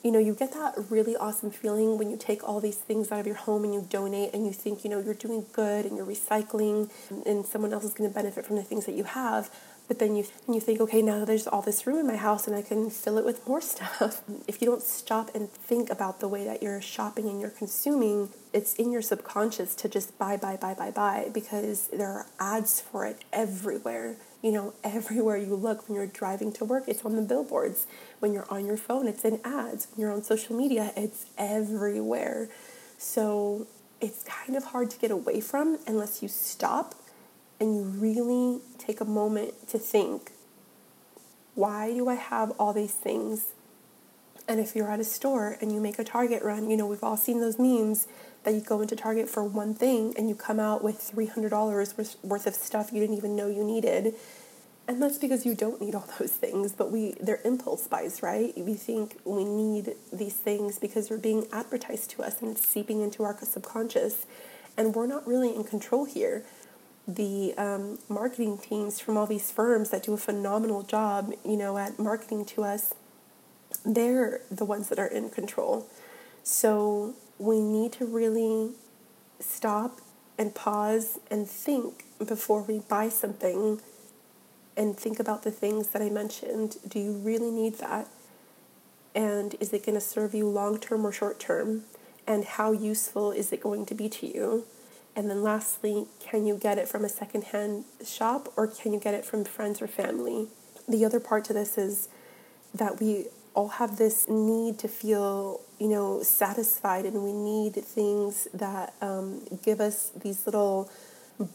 you 0.03 0.11
know 0.11 0.19
you 0.19 0.35
get 0.35 0.53
that 0.53 0.75
really 0.91 1.17
awesome 1.17 1.51
feeling 1.51 1.99
when 1.99 2.11
you 2.11 2.17
take 2.17 2.47
all 2.47 2.61
these 2.61 2.77
things 2.77 3.11
out 3.13 3.21
of 3.21 3.27
your 3.27 3.37
home 3.37 3.65
and 3.65 3.75
you 3.75 3.87
donate 3.89 4.33
and 4.35 4.47
you 4.47 4.53
think 4.53 4.85
you 4.85 4.91
know 4.91 4.99
you're 4.99 5.15
doing 5.15 5.47
good 5.53 5.85
and 5.85 5.97
you're 5.97 6.07
recycling 6.07 6.91
and 7.25 7.47
someone 7.47 7.73
else 7.73 7.85
is 7.85 7.95
going 7.95 8.09
to 8.09 8.15
benefit 8.15 8.45
from 8.45 8.57
the 8.57 8.63
things 8.63 8.87
that 8.87 8.95
you 8.95 9.05
have 9.05 9.51
but 9.89 9.99
then 9.99 10.17
you 10.17 10.25
you 10.49 10.61
think, 10.61 10.81
okay, 10.81 11.03
now 11.03 11.25
there's 11.25 11.47
all 11.47 11.63
this 11.63 11.87
room 11.87 11.99
in 11.99 12.07
my 12.07 12.17
house 12.17 12.47
and 12.47 12.57
I 12.57 12.63
can 12.63 12.91
fill 12.91 13.19
it 13.19 13.25
with 13.25 13.47
more 13.47 13.61
stuff. 13.73 14.23
if 14.47 14.61
you 14.61 14.67
don't 14.67 14.83
stop 14.83 15.35
and 15.35 15.51
think 15.51 15.91
about 15.91 16.21
the 16.21 16.29
way 16.29 16.45
that 16.45 16.63
you're 16.63 16.81
shopping 16.81 17.29
and 17.29 17.41
you're 17.41 17.51
consuming, 17.51 18.31
it's 18.53 18.75
in 18.75 18.91
your 18.91 19.03
subconscious 19.03 19.75
to 19.77 19.89
just 19.89 20.19
buy, 20.19 20.37
buy, 20.37 20.57
buy, 20.57 20.75
buy, 20.75 20.91
buy 20.91 21.29
because 21.33 21.89
there 21.89 22.09
are 22.09 22.27
ads 22.41 22.81
for 22.81 23.07
it 23.07 23.25
everywhere. 23.33 24.17
You 24.43 24.53
know, 24.53 24.75
everywhere 24.85 25.37
you 25.37 25.55
look 25.55 25.89
when 25.89 25.97
you're 25.97 26.07
driving 26.07 26.53
to 26.55 26.65
work, 26.65 26.85
it's 26.87 27.05
on 27.05 27.17
the 27.17 27.23
billboards. 27.23 27.87
When 28.19 28.33
you're 28.33 28.51
on 28.51 28.67
your 28.67 28.77
phone, 28.77 29.07
it's 29.07 29.25
in 29.25 29.41
ads. 29.45 29.89
When 29.93 30.01
you're 30.01 30.13
on 30.13 30.23
social 30.23 30.57
media, 30.57 30.93
it's 30.97 31.27
everywhere. 31.39 32.49
So 32.99 33.67
it's 34.01 34.25
kind 34.25 34.57
of 34.57 34.65
hard 34.65 34.91
to 34.91 34.99
get 34.99 35.11
away 35.11 35.41
from 35.41 35.79
unless 35.87 36.23
you 36.23 36.29
stop 36.29 36.95
and 37.59 37.75
you 37.75 37.83
really 37.83 38.61
take 38.79 39.01
a 39.01 39.05
moment 39.05 39.69
to 39.69 39.79
think 39.79 40.33
why 41.55 41.93
do 41.95 42.09
I 42.09 42.15
have 42.15 42.53
all 42.59 42.73
these 42.73 42.93
things? 42.93 43.47
And 44.47 44.61
if 44.61 44.77
you're 44.77 44.91
at 44.91 45.01
a 45.01 45.05
store 45.05 45.57
and 45.61 45.73
you 45.73 45.81
make 45.81 45.99
a 45.99 46.05
Target 46.05 46.43
run, 46.43 46.71
you 46.71 46.77
know, 46.77 46.87
we've 46.87 47.03
all 47.03 47.17
seen 47.17 47.41
those 47.41 47.59
memes 47.59 48.07
that 48.45 48.55
you 48.55 48.61
go 48.61 48.81
into 48.81 48.95
Target 48.95 49.29
for 49.29 49.43
one 49.43 49.75
thing 49.75 50.15
and 50.17 50.29
you 50.29 50.35
come 50.35 50.61
out 50.61 50.85
with 50.85 51.11
$300 51.15 52.23
worth 52.23 52.47
of 52.47 52.55
stuff 52.55 52.93
you 52.93 53.01
didn't 53.01 53.17
even 53.17 53.35
know 53.35 53.49
you 53.49 53.65
needed. 53.65 54.15
And 54.87 55.03
that's 55.03 55.19
because 55.19 55.45
you 55.45 55.55
don't 55.55 55.81
need 55.81 55.95
all 55.95 56.09
those 56.19 56.31
things, 56.31 56.73
but 56.73 56.93
we 56.93 57.15
they're 57.21 57.41
impulse 57.45 57.89
buys, 57.89 58.23
right? 58.23 58.53
We 58.57 58.75
think 58.75 59.19
we 59.25 59.45
need 59.45 59.95
these 60.13 60.35
things 60.35 60.79
because 60.79 61.09
they're 61.09 61.19
being 61.19 61.47
advertised 61.53 62.11
to 62.11 62.23
us 62.23 62.41
and 62.41 62.53
it's 62.53 62.69
seeping 62.69 63.01
into 63.01 63.25
our 63.25 63.37
subconscious. 63.43 64.27
And 64.77 64.95
we're 64.95 65.07
not 65.07 65.27
really 65.27 65.57
in 65.57 65.65
control 65.65 66.05
here. 66.05 66.45
The 67.07 67.55
um, 67.57 67.99
marketing 68.09 68.59
teams 68.59 68.99
from 68.99 69.17
all 69.17 69.27
these 69.27 69.51
firms 69.51 69.91
that 69.91 70.03
do 70.03 70.13
a 70.13 70.17
phenomenal 70.17 70.83
job, 70.83 71.33
you 71.45 71.57
know, 71.57 71.79
at 71.79 71.99
marketing 71.99 72.45
to 72.47 72.65
us, 72.65 72.95
they're 73.85 74.41
the 74.51 74.65
ones 74.65 74.89
that 74.89 74.99
are 74.99 75.07
in 75.07 75.31
control. 75.31 75.87
So 76.43 77.15
we 77.39 77.61
need 77.61 77.93
to 77.93 78.07
really 78.07 78.73
stop 79.39 80.01
and 80.39 80.55
pause 80.55 81.19
and 81.31 81.49
think 81.49 82.05
before 82.25 82.63
we 82.63 82.81
buy 82.81 83.09
something 83.09 83.81
and 84.77 84.97
think 84.97 85.19
about 85.19 85.43
the 85.43 85.51
things 85.51 85.89
that 85.89 86.03
I 86.03 86.11
mentioned. 86.11 86.77
Do 86.87 86.99
you 86.99 87.13
really 87.13 87.51
need 87.51 87.79
that? 87.79 88.09
And 89.15 89.55
is 89.61 89.73
it 89.73 89.87
going 89.87 89.95
to 89.95 90.01
serve 90.01 90.35
you 90.35 90.47
long 90.49 90.79
term 90.79 91.07
or 91.07 91.13
short 91.13 91.41
term? 91.41 91.85
And 92.27 92.45
how 92.45 92.73
useful 92.73 93.33
is 93.33 93.53
it 93.53 93.63
going 93.63 93.87
to 93.87 93.95
be 93.95 94.09
to 94.11 94.27
you? 94.27 94.65
And 95.17 95.31
then 95.31 95.43
lastly, 95.43 96.07
can 96.21 96.47
you 96.47 96.59
get 96.59 96.77
it 96.77 96.87
from 96.87 97.03
a 97.03 97.09
secondhand 97.09 97.85
shop 98.05 98.53
or 98.55 98.67
can 98.67 98.93
you 98.93 99.01
get 99.01 99.15
it 99.15 99.25
from 99.25 99.45
friends 99.45 99.81
or 99.81 99.89
family? 99.89 100.49
The 100.87 101.07
other 101.07 101.19
part 101.19 101.47
to 101.47 101.55
this 101.55 101.79
is 101.79 102.09
that 102.75 103.01
we 103.01 103.27
all 103.55 103.69
have 103.69 103.97
this 103.97 104.29
need 104.29 104.79
to 104.79 104.89
feel, 104.89 105.63
you 105.81 105.89
know, 105.89 106.23
satisfied, 106.23 107.07
and 107.07 107.25
we 107.25 107.33
need 107.33 107.75
things 107.75 108.47
that 108.53 108.93
um, 109.01 109.43
give 109.65 109.81
us 109.81 110.11
these 110.15 110.45
little 110.47 110.91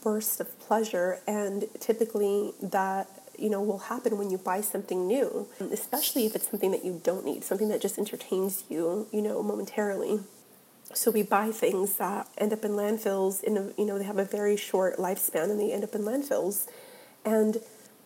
bursts 0.03 0.39
of 0.39 0.59
pleasure. 0.59 1.19
And 1.27 1.65
typically, 1.79 2.53
that 2.61 3.07
you 3.37 3.49
know 3.49 3.61
will 3.61 3.77
happen 3.77 4.17
when 4.17 4.31
you 4.31 4.39
buy 4.39 4.61
something 4.61 5.07
new, 5.07 5.47
especially 5.71 6.25
if 6.25 6.35
it's 6.35 6.49
something 6.49 6.71
that 6.71 6.83
you 6.83 6.99
don't 7.03 7.23
need, 7.23 7.43
something 7.43 7.69
that 7.69 7.79
just 7.79 7.99
entertains 7.99 8.63
you, 8.67 9.07
you 9.11 9.21
know, 9.21 9.43
momentarily. 9.43 10.19
So 10.93 11.11
we 11.11 11.23
buy 11.23 11.51
things 11.51 11.95
that 11.95 12.27
end 12.37 12.53
up 12.53 12.65
in 12.65 12.71
landfills. 12.71 13.43
In 13.43 13.57
a, 13.57 13.71
you 13.77 13.85
know, 13.85 13.97
they 13.97 14.03
have 14.05 14.17
a 14.17 14.25
very 14.25 14.57
short 14.57 14.97
lifespan, 14.97 15.49
and 15.49 15.59
they 15.59 15.71
end 15.71 15.83
up 15.83 15.95
in 15.95 16.01
landfills. 16.01 16.67
And 17.23 17.57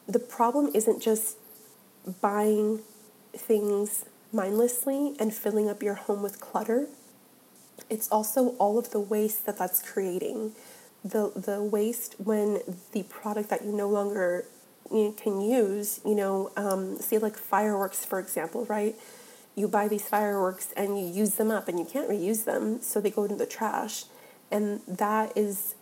the 0.08 0.20
problem 0.20 0.72
isn't 0.74 1.02
just 1.02 1.38
buying 2.22 2.82
things 3.34 4.06
mindlessly 4.32 5.16
and 5.20 5.34
filling 5.34 5.70
up 5.70 5.82
your 5.82 5.96
home 5.96 6.22
with 6.22 6.40
clutter, 6.40 6.88
it's 7.90 8.10
also 8.10 8.50
all 8.58 8.78
of 8.78 8.92
the 8.92 9.00
waste 9.00 9.46
that 9.46 9.58
that's 9.58 9.82
creating. 9.82 10.54
The, 11.04 11.32
the 11.36 11.62
waste 11.62 12.16
when 12.18 12.62
the 12.92 13.04
product 13.04 13.50
that 13.50 13.64
you 13.64 13.72
no 13.72 13.88
longer 13.88 14.46
you 14.92 15.16
can 15.18 15.42
use, 15.42 16.00
you 16.06 16.16
know, 16.16 16.52
um, 16.56 16.98
say 17.00 17.18
like 17.18 17.38
fireworks, 17.38 18.06
for 18.06 18.20
example, 18.20 18.66
right? 18.66 18.96
You 19.56 19.68
buy 19.68 19.88
these 19.88 20.08
fireworks 20.08 20.74
and 20.76 21.00
you 21.00 21.06
use 21.06 21.36
them 21.36 21.50
up 21.50 21.68
and 21.68 21.80
you 21.80 21.86
can't 21.86 22.10
reuse 22.10 22.44
them, 22.44 22.82
so 22.82 23.00
they 23.00 23.10
go 23.10 23.24
into 23.24 23.36
the 23.36 23.46
trash. 23.46 24.06
And 24.52 24.82
that 24.88 25.36
is 25.38 25.76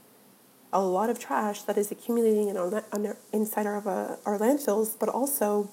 a 0.72 0.82
lot 0.82 1.10
of 1.10 1.20
trash 1.20 1.64
that 1.64 1.78
is 1.78 1.92
accumulating 1.92 2.50
in 2.50 2.58
our, 2.58 2.84
inside 3.32 3.66
our, 3.66 4.18
our 4.26 4.40
landfills, 4.40 4.98
but 4.98 5.10
also 5.10 5.70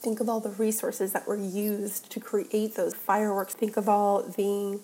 Think 0.00 0.20
of 0.20 0.28
all 0.28 0.40
the 0.40 0.50
resources 0.50 1.12
that 1.12 1.26
were 1.26 1.36
used 1.36 2.10
to 2.10 2.20
create 2.20 2.74
those 2.74 2.94
fireworks. 2.94 3.54
Think 3.54 3.76
of 3.76 3.88
all 3.88 4.22
the 4.22 4.80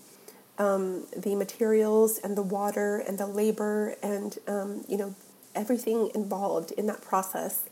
um, 0.56 1.06
the 1.16 1.34
materials 1.34 2.18
and 2.18 2.36
the 2.36 2.42
water 2.42 2.98
and 2.98 3.18
the 3.18 3.26
labor 3.26 3.96
and 4.02 4.38
um, 4.46 4.84
you 4.88 4.96
know 4.96 5.14
everything 5.54 6.10
involved 6.14 6.72
in 6.72 6.86
that 6.86 7.02
process. 7.02 7.64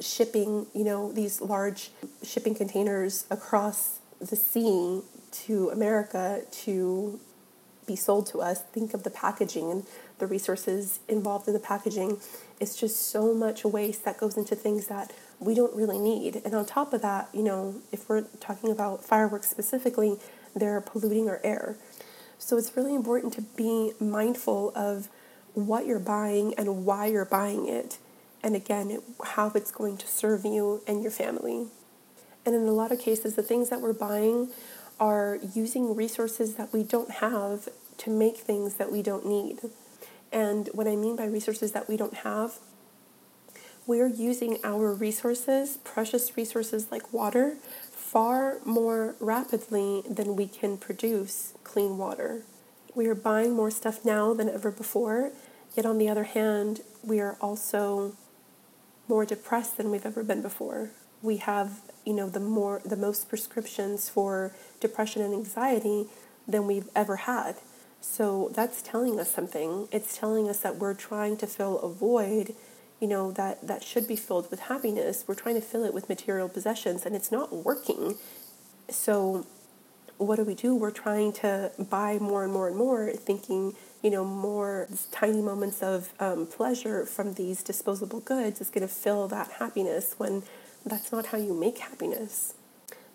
Shipping, 0.00 0.66
you 0.74 0.84
know, 0.84 1.12
these 1.12 1.40
large 1.40 1.90
shipping 2.22 2.54
containers 2.54 3.26
across 3.30 4.00
the 4.20 4.36
sea 4.36 5.02
to 5.46 5.70
America 5.70 6.42
to 6.64 7.20
be 7.86 7.96
sold 7.96 8.26
to 8.28 8.40
us. 8.40 8.62
Think 8.62 8.94
of 8.94 9.02
the 9.02 9.10
packaging 9.10 9.70
and 9.70 9.86
the 10.18 10.26
resources 10.26 11.00
involved 11.08 11.46
in 11.48 11.54
the 11.54 11.60
packaging. 11.60 12.18
It's 12.60 12.76
just 12.76 13.08
so 13.08 13.34
much 13.34 13.64
waste 13.64 14.04
that 14.04 14.18
goes 14.18 14.36
into 14.36 14.54
things 14.54 14.86
that 14.86 15.12
we 15.40 15.54
don't 15.54 15.74
really 15.74 15.98
need. 15.98 16.40
And 16.44 16.54
on 16.54 16.64
top 16.64 16.92
of 16.92 17.02
that, 17.02 17.28
you 17.32 17.42
know, 17.42 17.76
if 17.92 18.08
we're 18.08 18.22
talking 18.40 18.70
about 18.70 19.04
fireworks 19.04 19.48
specifically, 19.50 20.18
they're 20.54 20.80
polluting 20.80 21.28
our 21.28 21.40
air. 21.44 21.76
So 22.38 22.56
it's 22.56 22.76
really 22.76 22.94
important 22.94 23.32
to 23.34 23.42
be 23.42 23.92
mindful 24.00 24.72
of 24.74 25.08
what 25.54 25.86
you're 25.86 25.98
buying 25.98 26.54
and 26.54 26.84
why 26.84 27.06
you're 27.06 27.24
buying 27.24 27.68
it. 27.68 27.98
And 28.44 28.54
again, 28.54 29.00
how 29.24 29.50
it's 29.54 29.70
going 29.70 29.96
to 29.96 30.06
serve 30.06 30.44
you 30.44 30.82
and 30.86 31.02
your 31.02 31.10
family. 31.10 31.66
And 32.44 32.54
in 32.54 32.68
a 32.68 32.72
lot 32.72 32.92
of 32.92 33.00
cases, 33.00 33.36
the 33.36 33.42
things 33.42 33.70
that 33.70 33.80
we're 33.80 33.94
buying 33.94 34.50
are 35.00 35.38
using 35.54 35.96
resources 35.96 36.56
that 36.56 36.70
we 36.70 36.82
don't 36.82 37.10
have 37.10 37.70
to 37.96 38.10
make 38.10 38.36
things 38.36 38.74
that 38.74 38.92
we 38.92 39.02
don't 39.02 39.24
need. 39.24 39.60
And 40.30 40.68
what 40.74 40.86
I 40.86 40.94
mean 40.94 41.16
by 41.16 41.24
resources 41.24 41.72
that 41.72 41.88
we 41.88 41.96
don't 41.96 42.18
have, 42.18 42.58
we're 43.86 44.08
using 44.08 44.58
our 44.62 44.92
resources, 44.92 45.78
precious 45.78 46.36
resources 46.36 46.88
like 46.90 47.14
water, 47.14 47.56
far 47.90 48.58
more 48.66 49.16
rapidly 49.20 50.02
than 50.08 50.36
we 50.36 50.48
can 50.48 50.76
produce 50.76 51.54
clean 51.64 51.96
water. 51.96 52.42
We 52.94 53.06
are 53.06 53.14
buying 53.14 53.54
more 53.54 53.70
stuff 53.70 54.04
now 54.04 54.34
than 54.34 54.50
ever 54.50 54.70
before, 54.70 55.32
yet 55.74 55.86
on 55.86 55.96
the 55.96 56.10
other 56.10 56.24
hand, 56.24 56.82
we 57.02 57.20
are 57.20 57.38
also 57.40 58.16
more 59.08 59.24
depressed 59.24 59.76
than 59.76 59.90
we've 59.90 60.06
ever 60.06 60.22
been 60.22 60.42
before. 60.42 60.90
We 61.22 61.38
have, 61.38 61.80
you 62.04 62.12
know, 62.12 62.28
the 62.28 62.40
more 62.40 62.82
the 62.84 62.96
most 62.96 63.28
prescriptions 63.28 64.08
for 64.08 64.52
depression 64.80 65.22
and 65.22 65.34
anxiety 65.34 66.06
than 66.46 66.66
we've 66.66 66.88
ever 66.94 67.16
had. 67.16 67.56
So 68.00 68.50
that's 68.54 68.82
telling 68.82 69.18
us 69.18 69.30
something. 69.30 69.88
It's 69.90 70.18
telling 70.18 70.48
us 70.48 70.60
that 70.60 70.76
we're 70.76 70.94
trying 70.94 71.38
to 71.38 71.46
fill 71.46 71.78
a 71.80 71.88
void 71.88 72.54
you 73.00 73.08
know 73.08 73.32
that 73.32 73.66
that 73.66 73.82
should 73.82 74.06
be 74.06 74.16
filled 74.16 74.50
with 74.50 74.60
happiness 74.60 75.24
we're 75.26 75.34
trying 75.34 75.54
to 75.54 75.60
fill 75.60 75.84
it 75.84 75.92
with 75.92 76.08
material 76.08 76.48
possessions 76.48 77.04
and 77.04 77.14
it's 77.14 77.30
not 77.30 77.52
working 77.52 78.14
so 78.88 79.46
what 80.16 80.36
do 80.36 80.44
we 80.44 80.54
do 80.54 80.74
we're 80.74 80.90
trying 80.90 81.32
to 81.32 81.70
buy 81.78 82.18
more 82.18 82.44
and 82.44 82.52
more 82.52 82.66
and 82.68 82.76
more 82.76 83.10
thinking 83.10 83.74
you 84.04 84.10
know 84.10 84.24
more 84.24 84.86
tiny 85.10 85.42
moments 85.42 85.82
of 85.82 86.12
um, 86.20 86.46
pleasure 86.46 87.04
from 87.04 87.34
these 87.34 87.62
disposable 87.62 88.20
goods 88.20 88.60
is 88.60 88.70
going 88.70 88.86
to 88.86 88.94
fill 88.94 89.26
that 89.26 89.50
happiness 89.58 90.14
when 90.18 90.44
that's 90.86 91.10
not 91.10 91.26
how 91.26 91.38
you 91.38 91.52
make 91.52 91.78
happiness 91.78 92.54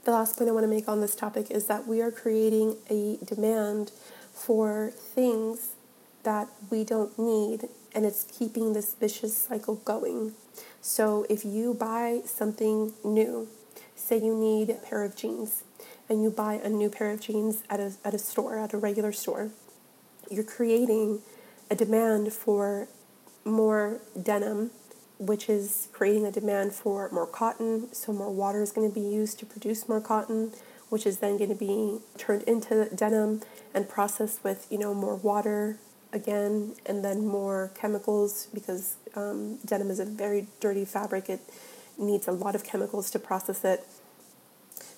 the 0.03 0.11
last 0.11 0.37
point 0.37 0.49
i 0.49 0.51
want 0.51 0.65
to 0.65 0.67
make 0.67 0.89
on 0.89 0.99
this 0.99 1.15
topic 1.15 1.49
is 1.49 1.67
that 1.67 1.87
we 1.87 2.01
are 2.01 2.11
creating 2.11 2.75
a 2.89 3.17
demand 3.25 3.91
for 4.33 4.91
things 4.91 5.75
that 6.23 6.49
we 6.69 6.83
don't 6.83 7.17
need 7.17 7.69
and 7.93 8.05
it's 8.05 8.25
keeping 8.37 8.73
this 8.73 8.93
vicious 8.93 9.35
cycle 9.35 9.75
going. 9.75 10.33
So 10.81 11.25
if 11.29 11.43
you 11.45 11.73
buy 11.73 12.21
something 12.25 12.93
new, 13.03 13.47
say 13.95 14.17
you 14.17 14.35
need 14.35 14.69
a 14.69 14.75
pair 14.75 15.03
of 15.03 15.15
jeans, 15.15 15.63
and 16.07 16.23
you 16.23 16.29
buy 16.29 16.55
a 16.55 16.69
new 16.69 16.89
pair 16.89 17.11
of 17.11 17.21
jeans 17.21 17.63
at 17.69 17.79
a, 17.79 17.93
at 18.03 18.13
a 18.13 18.19
store, 18.19 18.57
at 18.57 18.73
a 18.73 18.77
regular 18.77 19.11
store, 19.11 19.51
you're 20.29 20.43
creating 20.43 21.21
a 21.69 21.75
demand 21.75 22.33
for 22.33 22.87
more 23.45 24.01
denim, 24.21 24.71
which 25.17 25.49
is 25.49 25.89
creating 25.91 26.25
a 26.25 26.31
demand 26.31 26.73
for 26.73 27.09
more 27.11 27.27
cotton. 27.27 27.93
So 27.93 28.13
more 28.13 28.31
water 28.31 28.61
is 28.61 28.71
going 28.71 28.89
to 28.89 28.93
be 28.93 29.05
used 29.05 29.39
to 29.39 29.45
produce 29.45 29.87
more 29.87 30.01
cotton, 30.01 30.51
which 30.89 31.05
is 31.05 31.19
then 31.19 31.37
going 31.37 31.49
to 31.49 31.55
be 31.55 31.99
turned 32.17 32.43
into 32.43 32.89
denim 32.95 33.41
and 33.73 33.87
processed 33.87 34.43
with, 34.43 34.67
you 34.69 34.77
know, 34.77 34.93
more 34.93 35.15
water 35.15 35.77
again, 36.11 36.75
and 36.85 37.05
then 37.05 37.27
more 37.27 37.71
chemicals 37.75 38.47
because 38.53 38.95
um, 39.15 39.57
denim 39.65 39.91
is 39.91 39.99
a 39.99 40.05
very 40.05 40.47
dirty 40.59 40.85
fabric. 40.85 41.29
It 41.29 41.41
needs 41.97 42.27
a 42.27 42.31
lot 42.31 42.55
of 42.55 42.63
chemicals 42.63 43.11
to 43.11 43.19
process 43.19 43.63
it. 43.63 43.85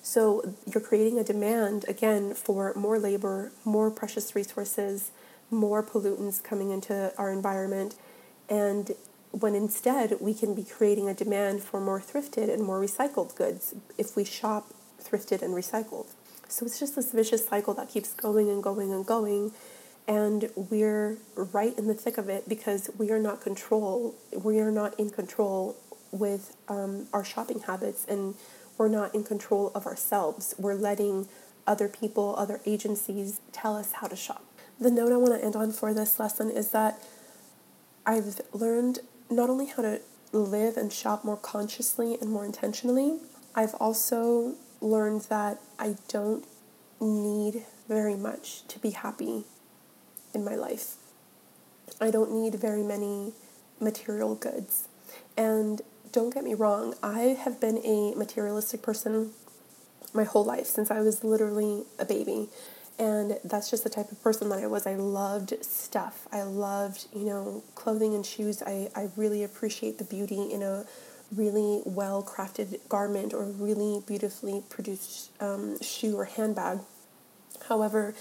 So 0.02 0.54
you're 0.66 0.82
creating 0.82 1.18
a 1.18 1.24
demand 1.24 1.84
again 1.86 2.34
for 2.34 2.72
more 2.74 2.98
labor, 2.98 3.52
more 3.64 3.90
precious 3.90 4.34
resources, 4.34 5.10
more 5.52 5.82
pollutants 5.82 6.42
coming 6.42 6.70
into 6.70 7.12
our 7.16 7.30
environment, 7.32 7.94
and 8.48 8.92
when 9.30 9.54
instead 9.54 10.16
we 10.20 10.34
can 10.34 10.54
be 10.54 10.64
creating 10.64 11.08
a 11.08 11.14
demand 11.14 11.62
for 11.62 11.80
more 11.80 12.00
thrifted 12.00 12.52
and 12.52 12.62
more 12.62 12.80
recycled 12.80 13.34
goods 13.36 13.74
if 13.96 14.16
we 14.16 14.24
shop 14.24 14.74
thrifted 15.02 15.42
and 15.42 15.54
recycled. 15.54 16.06
So 16.48 16.66
it's 16.66 16.78
just 16.78 16.96
this 16.96 17.12
vicious 17.12 17.46
cycle 17.46 17.72
that 17.74 17.88
keeps 17.88 18.12
going 18.12 18.50
and 18.50 18.62
going 18.62 18.92
and 18.92 19.06
going. 19.06 19.52
And 20.06 20.50
we're 20.54 21.16
right 21.36 21.76
in 21.78 21.86
the 21.86 21.94
thick 21.94 22.18
of 22.18 22.28
it 22.28 22.48
because 22.48 22.90
we 22.98 23.10
are 23.10 23.18
not 23.18 23.40
control. 23.40 24.14
We 24.36 24.58
are 24.58 24.70
not 24.70 24.98
in 24.98 25.10
control 25.10 25.76
with 26.10 26.54
um, 26.68 27.06
our 27.12 27.24
shopping 27.24 27.60
habits, 27.60 28.04
and 28.06 28.34
we're 28.76 28.88
not 28.88 29.14
in 29.14 29.24
control 29.24 29.72
of 29.74 29.86
ourselves. 29.86 30.54
We're 30.58 30.74
letting 30.74 31.28
other 31.66 31.88
people, 31.88 32.34
other 32.36 32.60
agencies 32.66 33.40
tell 33.52 33.76
us 33.76 33.92
how 33.92 34.08
to 34.08 34.16
shop. 34.16 34.44
The 34.82 34.90
note 34.90 35.12
I 35.12 35.16
want 35.16 35.32
to 35.34 35.44
end 35.44 35.54
on 35.54 35.70
for 35.70 35.94
this 35.94 36.18
lesson 36.18 36.50
is 36.50 36.72
that 36.72 36.98
I've 38.04 38.40
learned 38.52 38.98
not 39.30 39.48
only 39.48 39.66
how 39.66 39.82
to 39.82 40.00
live 40.32 40.76
and 40.76 40.92
shop 40.92 41.24
more 41.24 41.36
consciously 41.36 42.18
and 42.20 42.28
more 42.28 42.44
intentionally, 42.44 43.20
I've 43.54 43.74
also 43.74 44.56
learned 44.80 45.20
that 45.30 45.60
I 45.78 45.94
don't 46.08 46.44
need 47.00 47.64
very 47.86 48.16
much 48.16 48.66
to 48.66 48.80
be 48.80 48.90
happy 48.90 49.44
in 50.34 50.44
my 50.44 50.56
life. 50.56 50.96
I 52.00 52.10
don't 52.10 52.32
need 52.32 52.56
very 52.56 52.82
many 52.82 53.34
material 53.78 54.34
goods. 54.34 54.88
And 55.36 55.80
don't 56.10 56.34
get 56.34 56.42
me 56.42 56.54
wrong, 56.54 56.96
I 57.04 57.38
have 57.44 57.60
been 57.60 57.78
a 57.84 58.16
materialistic 58.16 58.82
person 58.82 59.30
my 60.12 60.24
whole 60.24 60.44
life 60.44 60.66
since 60.66 60.90
I 60.90 61.02
was 61.02 61.22
literally 61.22 61.84
a 62.00 62.04
baby. 62.04 62.48
And 62.98 63.38
that's 63.42 63.70
just 63.70 63.84
the 63.84 63.90
type 63.90 64.12
of 64.12 64.22
person 64.22 64.48
that 64.50 64.58
I 64.58 64.66
was. 64.66 64.86
I 64.86 64.94
loved 64.94 65.54
stuff. 65.64 66.28
I 66.30 66.42
loved, 66.42 67.06
you 67.14 67.24
know, 67.24 67.62
clothing 67.74 68.14
and 68.14 68.24
shoes. 68.24 68.62
I, 68.62 68.90
I 68.94 69.08
really 69.16 69.42
appreciate 69.42 69.98
the 69.98 70.04
beauty 70.04 70.52
in 70.52 70.62
a 70.62 70.84
really 71.34 71.82
well 71.84 72.22
crafted 72.22 72.78
garment 72.88 73.32
or 73.32 73.44
really 73.44 74.02
beautifully 74.06 74.62
produced 74.68 75.30
um, 75.40 75.80
shoe 75.80 76.16
or 76.16 76.26
handbag. 76.26 76.80
However, 77.68 78.14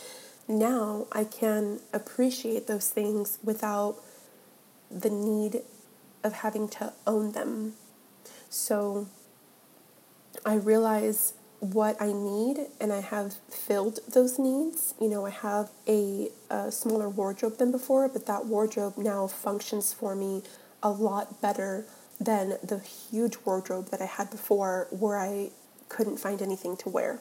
now 0.47 1.07
I 1.11 1.25
can 1.25 1.81
appreciate 1.93 2.67
those 2.67 2.89
things 2.89 3.37
without 3.43 3.97
the 4.89 5.09
need 5.09 5.61
of 6.23 6.33
having 6.33 6.67
to 6.69 6.93
own 7.05 7.33
them. 7.33 7.73
So 8.49 9.07
I 10.45 10.55
realize 10.55 11.33
what 11.61 11.95
I 12.01 12.11
need 12.11 12.57
and 12.79 12.91
I 12.91 13.01
have 13.01 13.35
filled 13.49 13.99
those 14.11 14.39
needs. 14.39 14.95
You 14.99 15.07
know, 15.07 15.27
I 15.27 15.29
have 15.29 15.69
a, 15.87 16.29
a 16.49 16.71
smaller 16.71 17.07
wardrobe 17.07 17.59
than 17.59 17.71
before, 17.71 18.09
but 18.09 18.25
that 18.25 18.47
wardrobe 18.47 18.97
now 18.97 19.27
functions 19.27 19.93
for 19.93 20.15
me 20.15 20.41
a 20.81 20.89
lot 20.89 21.39
better 21.39 21.85
than 22.19 22.57
the 22.63 22.79
huge 22.79 23.37
wardrobe 23.45 23.89
that 23.91 24.01
I 24.01 24.05
had 24.05 24.31
before 24.31 24.87
where 24.89 25.17
I 25.17 25.51
couldn't 25.87 26.17
find 26.17 26.41
anything 26.41 26.75
to 26.77 26.89
wear. 26.89 27.19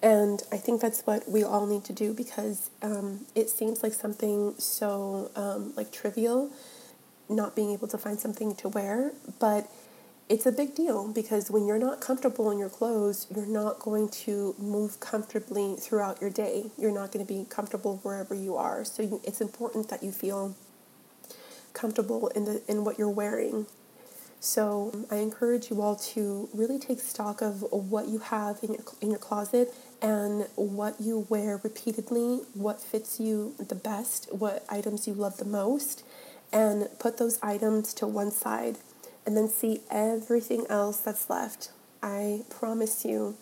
And 0.00 0.42
I 0.52 0.56
think 0.56 0.80
that's 0.80 1.00
what 1.00 1.28
we 1.28 1.42
all 1.42 1.66
need 1.66 1.84
to 1.84 1.92
do 1.92 2.14
because 2.14 2.70
um, 2.80 3.26
it 3.34 3.50
seems 3.50 3.82
like 3.82 3.92
something 3.92 4.54
so 4.58 5.32
um, 5.34 5.72
like 5.76 5.90
trivial, 5.90 6.50
not 7.28 7.56
being 7.56 7.72
able 7.72 7.88
to 7.88 7.98
find 7.98 8.20
something 8.20 8.54
to 8.56 8.68
wear, 8.68 9.12
but 9.40 9.68
it's 10.28 10.46
a 10.46 10.52
big 10.52 10.74
deal 10.74 11.08
because 11.08 11.50
when 11.50 11.66
you're 11.66 11.78
not 11.78 12.00
comfortable 12.00 12.50
in 12.50 12.58
your 12.58 12.70
clothes, 12.70 13.26
you're 13.34 13.46
not 13.46 13.78
going 13.78 14.08
to 14.08 14.54
move 14.58 14.98
comfortably 14.98 15.76
throughout 15.76 16.20
your 16.20 16.30
day. 16.30 16.70
You're 16.78 16.94
not 16.94 17.12
going 17.12 17.24
to 17.24 17.30
be 17.30 17.44
comfortable 17.48 17.98
wherever 18.02 18.34
you 18.34 18.56
are. 18.56 18.84
So 18.84 19.02
you, 19.02 19.20
it's 19.22 19.40
important 19.40 19.90
that 19.90 20.02
you 20.02 20.12
feel 20.12 20.56
comfortable 21.74 22.28
in 22.28 22.44
the 22.46 22.62
in 22.68 22.84
what 22.84 22.98
you're 22.98 23.10
wearing. 23.10 23.66
So 24.40 25.06
I 25.10 25.16
encourage 25.16 25.70
you 25.70 25.80
all 25.82 25.96
to 25.96 26.48
really 26.54 26.78
take 26.78 27.00
stock 27.00 27.42
of 27.42 27.62
what 27.62 28.08
you 28.08 28.18
have 28.18 28.58
in 28.62 28.74
your 28.74 28.84
in 29.02 29.10
your 29.10 29.18
closet 29.18 29.74
and 30.00 30.46
what 30.54 31.00
you 31.00 31.26
wear 31.28 31.60
repeatedly, 31.62 32.40
what 32.54 32.80
fits 32.80 33.20
you 33.20 33.54
the 33.58 33.74
best, 33.74 34.28
what 34.32 34.64
items 34.70 35.06
you 35.06 35.12
love 35.12 35.36
the 35.36 35.44
most, 35.44 36.02
and 36.50 36.88
put 36.98 37.18
those 37.18 37.38
items 37.42 37.92
to 37.94 38.06
one 38.06 38.30
side 38.30 38.78
and 39.26 39.36
then 39.36 39.48
see 39.48 39.80
everything 39.90 40.66
else 40.68 40.98
that's 40.98 41.30
left. 41.30 41.70
I 42.02 42.42
promise 42.50 43.04
you, 43.04 43.36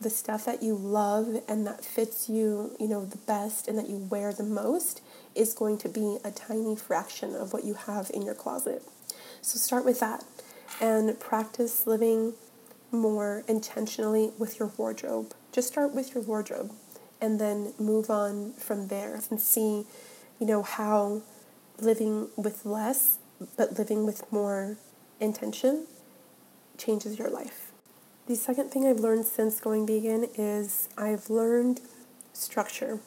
the 0.00 0.10
stuff 0.10 0.44
that 0.44 0.62
you 0.62 0.74
love 0.74 1.42
and 1.48 1.66
that 1.66 1.84
fits 1.84 2.28
you, 2.28 2.76
you 2.78 2.88
know, 2.88 3.04
the 3.04 3.16
best 3.18 3.66
and 3.66 3.78
that 3.78 3.88
you 3.88 3.96
wear 3.96 4.32
the 4.32 4.42
most 4.42 5.00
is 5.34 5.54
going 5.54 5.78
to 5.78 5.88
be 5.88 6.18
a 6.24 6.30
tiny 6.30 6.76
fraction 6.76 7.34
of 7.34 7.52
what 7.52 7.64
you 7.64 7.74
have 7.74 8.10
in 8.12 8.22
your 8.22 8.34
closet. 8.34 8.82
So 9.40 9.58
start 9.58 9.84
with 9.84 10.00
that 10.00 10.24
and 10.80 11.18
practice 11.18 11.86
living 11.86 12.34
more 12.90 13.42
intentionally 13.48 14.32
with 14.38 14.58
your 14.58 14.70
wardrobe. 14.76 15.34
Just 15.52 15.68
start 15.68 15.94
with 15.94 16.14
your 16.14 16.22
wardrobe 16.22 16.72
and 17.20 17.40
then 17.40 17.72
move 17.78 18.10
on 18.10 18.52
from 18.54 18.88
there 18.88 19.20
and 19.30 19.40
see, 19.40 19.86
you 20.38 20.46
know, 20.46 20.62
how 20.62 21.22
living 21.80 22.28
with 22.36 22.64
less 22.64 23.18
but 23.56 23.78
living 23.78 24.06
with 24.06 24.30
more 24.32 24.78
intention 25.20 25.86
changes 26.78 27.18
your 27.18 27.30
life. 27.30 27.72
The 28.26 28.34
second 28.34 28.70
thing 28.70 28.86
I've 28.86 29.00
learned 29.00 29.24
since 29.24 29.60
going 29.60 29.86
vegan 29.86 30.26
is 30.36 30.88
I've 30.98 31.30
learned 31.30 31.80
structure. 32.32 32.98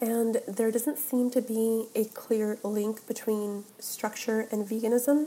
And 0.00 0.40
there 0.48 0.70
doesn't 0.70 0.98
seem 0.98 1.30
to 1.32 1.42
be 1.42 1.88
a 1.94 2.04
clear 2.04 2.58
link 2.62 3.06
between 3.06 3.64
structure 3.78 4.48
and 4.50 4.66
veganism, 4.66 5.26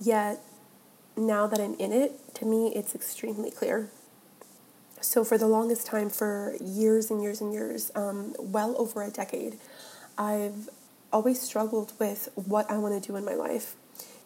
yet 0.00 0.40
now 1.16 1.46
that 1.46 1.60
I'm 1.60 1.74
in 1.74 1.92
it, 1.92 2.34
to 2.34 2.44
me 2.44 2.72
it's 2.74 2.96
extremely 2.96 3.52
clear. 3.52 3.90
So, 5.00 5.24
for 5.24 5.36
the 5.36 5.46
longest 5.46 5.86
time, 5.86 6.10
for 6.10 6.56
years 6.60 7.10
and 7.10 7.22
years 7.22 7.40
and 7.40 7.52
years, 7.52 7.90
um, 7.94 8.34
well 8.38 8.74
over 8.78 9.02
a 9.02 9.10
decade, 9.10 9.58
I've 10.16 10.68
always 11.12 11.40
struggled 11.40 11.92
with 11.98 12.28
what 12.34 12.70
I 12.70 12.78
want 12.78 13.00
to 13.00 13.08
do 13.08 13.16
in 13.16 13.24
my 13.24 13.34
life 13.34 13.74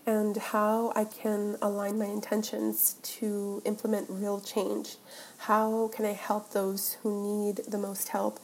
and 0.07 0.37
how 0.37 0.93
I 0.95 1.05
can 1.05 1.57
align 1.61 1.99
my 1.99 2.07
intentions 2.07 2.95
to 3.03 3.61
implement 3.65 4.07
real 4.09 4.41
change. 4.41 4.97
How 5.39 5.91
can 5.93 6.05
I 6.05 6.13
help 6.13 6.53
those 6.53 6.97
who 7.03 7.45
need 7.45 7.57
the 7.69 7.79
most 7.79 8.09
help? 8.09 8.39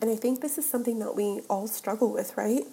And 0.00 0.10
I 0.10 0.16
think 0.16 0.42
this 0.42 0.58
is 0.58 0.68
something 0.68 0.98
that 0.98 1.16
we 1.16 1.40
all 1.48 1.66
struggle 1.68 2.12
with, 2.12 2.36
right? 2.36 2.64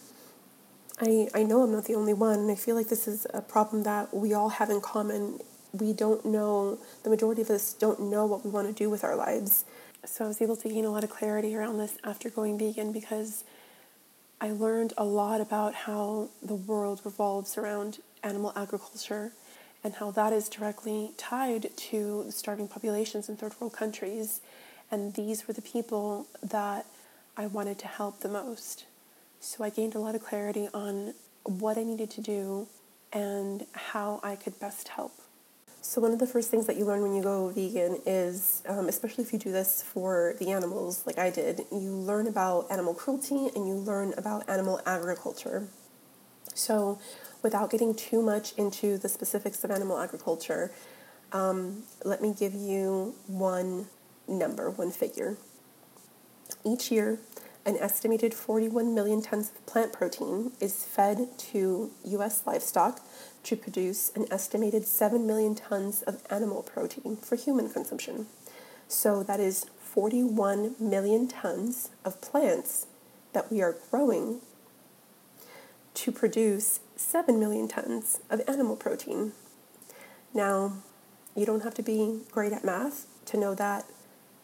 I, 0.99 1.29
I 1.33 1.43
know 1.43 1.63
I'm 1.63 1.71
not 1.71 1.85
the 1.85 1.95
only 1.95 2.13
one, 2.13 2.39
and 2.39 2.51
I 2.51 2.55
feel 2.55 2.75
like 2.75 2.89
this 2.89 3.07
is 3.07 3.25
a 3.33 3.41
problem 3.41 3.83
that 3.83 4.13
we 4.13 4.33
all 4.33 4.49
have 4.49 4.69
in 4.69 4.81
common. 4.81 5.39
We 5.71 5.93
don't 5.93 6.25
know, 6.25 6.77
the 7.03 7.09
majority 7.09 7.41
of 7.41 7.49
us 7.49 7.73
don't 7.73 7.99
know 8.01 8.25
what 8.25 8.43
we 8.43 8.51
want 8.51 8.67
to 8.67 8.73
do 8.73 8.89
with 8.89 9.05
our 9.05 9.15
lives. 9.15 9.63
So 10.05 10.25
I 10.25 10.27
was 10.27 10.41
able 10.41 10.57
to 10.57 10.67
gain 10.67 10.83
a 10.83 10.91
lot 10.91 11.05
of 11.05 11.09
clarity 11.09 11.55
around 11.55 11.77
this 11.77 11.97
after 12.03 12.29
going 12.29 12.59
vegan 12.59 12.91
because 12.91 13.45
I 14.41 14.51
learned 14.51 14.93
a 14.97 15.05
lot 15.05 15.39
about 15.39 15.73
how 15.73 16.27
the 16.41 16.55
world 16.55 17.01
revolves 17.05 17.57
around 17.57 17.99
animal 18.23 18.53
agriculture 18.55 19.31
and 19.83 19.95
how 19.95 20.11
that 20.11 20.31
is 20.31 20.47
directly 20.47 21.11
tied 21.17 21.75
to 21.75 22.25
starving 22.29 22.67
populations 22.67 23.27
in 23.27 23.35
third 23.35 23.53
world 23.59 23.73
countries. 23.73 24.41
And 24.89 25.13
these 25.13 25.47
were 25.47 25.53
the 25.53 25.61
people 25.61 26.27
that 26.41 26.85
I 27.35 27.47
wanted 27.47 27.79
to 27.79 27.87
help 27.87 28.21
the 28.21 28.29
most. 28.29 28.85
So 29.39 29.63
I 29.63 29.69
gained 29.69 29.95
a 29.95 29.99
lot 29.99 30.15
of 30.15 30.23
clarity 30.23 30.69
on 30.73 31.13
what 31.43 31.77
I 31.77 31.83
needed 31.83 32.09
to 32.11 32.21
do 32.21 32.67
and 33.11 33.65
how 33.73 34.19
I 34.23 34.35
could 34.35 34.59
best 34.59 34.89
help. 34.89 35.11
So, 35.81 35.99
one 35.99 36.13
of 36.13 36.19
the 36.19 36.27
first 36.27 36.49
things 36.49 36.65
that 36.67 36.77
you 36.77 36.85
learn 36.85 37.01
when 37.01 37.13
you 37.13 37.21
go 37.21 37.49
vegan 37.49 37.99
is, 38.05 38.63
um, 38.69 38.87
especially 38.87 39.25
if 39.25 39.33
you 39.33 39.37
do 39.37 39.51
this 39.51 39.81
for 39.81 40.33
the 40.39 40.49
animals 40.49 41.05
like 41.05 41.17
I 41.17 41.29
did, 41.29 41.65
you 41.73 41.91
learn 41.91 42.27
about 42.27 42.71
animal 42.71 42.93
cruelty 42.93 43.49
and 43.53 43.67
you 43.67 43.75
learn 43.75 44.13
about 44.15 44.49
animal 44.49 44.79
agriculture. 44.85 45.67
So, 46.55 46.99
without 47.43 47.69
getting 47.69 47.93
too 47.93 48.21
much 48.21 48.53
into 48.53 48.97
the 48.97 49.09
specifics 49.09 49.63
of 49.63 49.69
animal 49.69 49.99
agriculture, 49.99 50.71
um, 51.31 51.83
let 52.03 52.21
me 52.21 52.33
give 52.33 52.53
you 52.53 53.13
one 53.27 53.87
number, 54.27 54.71
one 54.71 54.91
figure. 54.91 55.37
Each 56.65 56.91
year, 56.91 57.19
an 57.65 57.77
estimated 57.77 58.33
41 58.33 58.93
million 58.93 59.21
tons 59.21 59.49
of 59.49 59.65
plant 59.65 59.93
protein 59.93 60.51
is 60.59 60.83
fed 60.83 61.29
to 61.37 61.91
U.S. 62.05 62.43
livestock 62.45 62.99
to 63.43 63.55
produce 63.55 64.11
an 64.15 64.25
estimated 64.31 64.85
7 64.85 65.25
million 65.25 65.55
tons 65.55 66.01
of 66.01 66.23
animal 66.29 66.63
protein 66.63 67.17
for 67.17 67.35
human 67.35 67.69
consumption. 67.69 68.27
So 68.87 69.23
that 69.23 69.39
is 69.39 69.65
41 69.79 70.75
million 70.79 71.27
tons 71.27 71.89
of 72.03 72.19
plants 72.21 72.87
that 73.33 73.51
we 73.51 73.61
are 73.61 73.75
growing 73.89 74.41
to 75.93 76.11
produce 76.11 76.79
7 76.95 77.39
million 77.39 77.67
tons 77.67 78.19
of 78.29 78.41
animal 78.47 78.75
protein. 78.75 79.33
Now, 80.33 80.73
you 81.35 81.45
don't 81.45 81.63
have 81.63 81.73
to 81.75 81.83
be 81.83 82.21
great 82.31 82.53
at 82.53 82.63
math 82.63 83.07
to 83.25 83.37
know 83.37 83.55
that 83.55 83.85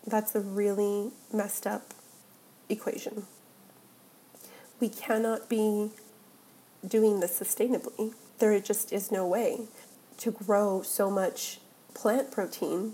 that's 0.06 0.36
a 0.36 0.40
really 0.40 1.12
messed 1.32 1.68
up 1.68 1.94
equation. 2.70 3.24
We 4.80 4.90
cannot 4.90 5.50
be 5.50 5.92
doing 6.88 7.20
this 7.20 7.40
sustainably. 7.40 8.14
There 8.40 8.58
just 8.60 8.94
is 8.94 9.12
no 9.12 9.28
way 9.28 9.68
to 10.18 10.32
grow 10.32 10.82
so 10.82 11.10
much 11.10 11.60
plant 11.94 12.32
protein 12.32 12.94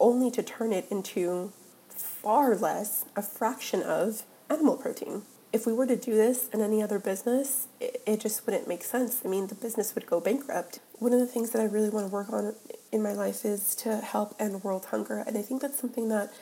only 0.00 0.30
to 0.30 0.42
turn 0.42 0.72
it 0.72 0.86
into 0.90 1.52
far 1.88 2.54
less, 2.54 3.04
a 3.16 3.22
fraction 3.22 3.82
of 3.82 4.22
animal 4.50 4.76
protein. 4.76 5.22
If 5.52 5.66
we 5.66 5.72
were 5.72 5.86
to 5.86 5.96
do 5.96 6.14
this 6.14 6.48
in 6.48 6.60
any 6.60 6.82
other 6.82 6.98
business, 6.98 7.68
it, 7.80 8.02
it 8.06 8.20
just 8.20 8.44
wouldn't 8.44 8.68
make 8.68 8.84
sense. 8.84 9.22
I 9.24 9.28
mean, 9.28 9.46
the 9.46 9.54
business 9.54 9.94
would 9.94 10.06
go 10.06 10.20
bankrupt. 10.20 10.80
One 10.98 11.12
of 11.12 11.20
the 11.20 11.26
things 11.26 11.50
that 11.50 11.62
I 11.62 11.64
really 11.64 11.90
want 11.90 12.06
to 12.06 12.12
work 12.12 12.30
on 12.32 12.54
in 12.92 13.02
my 13.02 13.12
life 13.12 13.44
is 13.44 13.74
to 13.76 13.96
help 13.98 14.34
end 14.38 14.62
world 14.62 14.86
hunger. 14.86 15.24
And 15.26 15.38
I 15.38 15.42
think 15.42 15.62
that's 15.62 15.78
something 15.78 16.08
that 16.08 16.32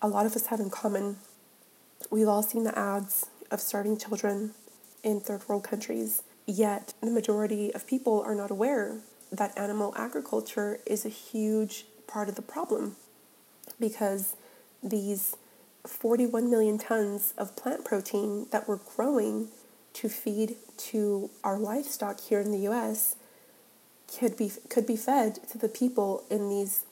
a 0.00 0.08
lot 0.08 0.26
of 0.26 0.36
us 0.36 0.46
have 0.46 0.60
in 0.60 0.70
common. 0.70 1.16
We've 2.10 2.28
all 2.28 2.42
seen 2.42 2.64
the 2.64 2.78
ads 2.78 3.26
of 3.50 3.60
starving 3.60 3.96
children 3.96 4.52
in 5.02 5.20
third 5.20 5.48
world 5.48 5.64
countries, 5.64 6.22
yet 6.46 6.94
the 7.00 7.10
majority 7.10 7.74
of 7.74 7.86
people 7.86 8.22
are 8.22 8.34
not 8.34 8.50
aware 8.50 8.98
that 9.30 9.56
animal 9.58 9.94
agriculture 9.96 10.80
is 10.86 11.04
a 11.04 11.08
huge 11.08 11.86
part 12.06 12.28
of 12.28 12.34
the 12.34 12.42
problem 12.42 12.96
because 13.80 14.36
these 14.82 15.36
41 15.86 16.50
million 16.50 16.78
tons 16.78 17.34
of 17.36 17.56
plant 17.56 17.84
protein 17.84 18.46
that 18.52 18.68
we're 18.68 18.80
growing 18.96 19.48
to 19.94 20.08
feed 20.08 20.56
to 20.76 21.30
our 21.42 21.58
livestock 21.58 22.20
here 22.20 22.40
in 22.40 22.50
the 22.50 22.68
US 22.68 23.16
could 24.18 24.36
be 24.36 24.50
could 24.68 24.86
be 24.86 24.96
fed 24.96 25.38
to 25.50 25.58
the 25.58 25.68
people 25.68 26.24
in 26.30 26.48
these 26.48 26.84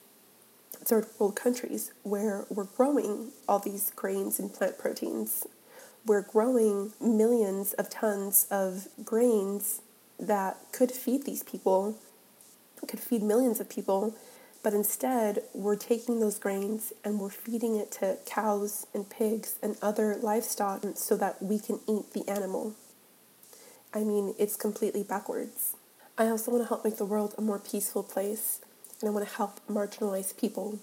third 0.71 1.05
world 1.17 1.35
countries 1.35 1.91
where 2.03 2.45
we're 2.49 2.65
growing 2.65 3.31
all 3.47 3.59
these 3.59 3.91
grains 3.95 4.39
and 4.39 4.53
plant 4.53 4.77
proteins. 4.77 5.45
We're 6.05 6.21
growing 6.21 6.93
millions 6.99 7.73
of 7.73 7.89
tons 7.89 8.45
of 8.51 8.87
grains 9.05 9.81
that 10.19 10.57
could 10.71 10.91
feed 10.91 11.25
these 11.25 11.43
people, 11.43 11.97
could 12.87 12.99
feed 12.99 13.23
millions 13.23 13.59
of 13.59 13.69
people, 13.69 14.13
but 14.63 14.73
instead 14.73 15.43
we're 15.53 15.75
taking 15.75 16.21
those 16.21 16.39
grains 16.39 16.93
and 17.03 17.19
we're 17.19 17.29
feeding 17.29 17.75
it 17.75 17.91
to 17.91 18.17
cows 18.25 18.87
and 18.93 19.09
pigs 19.09 19.59
and 19.61 19.75
other 19.81 20.15
livestock 20.15 20.83
so 20.95 21.17
that 21.17 21.43
we 21.43 21.59
can 21.59 21.81
eat 21.87 22.13
the 22.13 22.27
animal. 22.29 22.73
I 23.93 23.99
mean, 23.99 24.33
it's 24.39 24.55
completely 24.55 25.03
backwards. 25.03 25.75
I 26.17 26.27
also 26.27 26.49
want 26.49 26.63
to 26.63 26.69
help 26.69 26.85
make 26.85 26.97
the 26.97 27.05
world 27.05 27.35
a 27.37 27.41
more 27.41 27.59
peaceful 27.59 28.03
place 28.03 28.61
and 29.01 29.09
I 29.09 29.13
want 29.13 29.27
to 29.27 29.35
help 29.35 29.59
marginalized 29.67 30.39
people. 30.39 30.79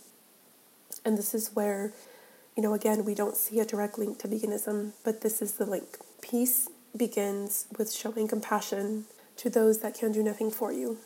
And 1.05 1.17
this 1.17 1.33
is 1.35 1.51
where, 1.55 1.93
you 2.57 2.63
know, 2.63 2.75
again, 2.75 3.05
we 3.05 3.15
don't 3.15 3.37
see 3.37 3.61
a 3.61 3.65
direct 3.65 3.99
link 3.99 4.19
to 4.19 4.29
veganism, 4.29 4.93
but 5.05 5.23
this 5.23 5.41
is 5.41 5.53
the 5.53 5.65
link. 5.65 5.97
Peace 6.21 6.69
begins 6.95 7.67
with 7.79 7.93
showing 7.93 8.29
compassion 8.29 9.07
to 9.37 9.49
those 9.49 9.81
that 9.81 9.95
can 9.95 10.13
do 10.13 10.23
nothing 10.23 10.51
for 10.51 10.71
you, 10.71 10.99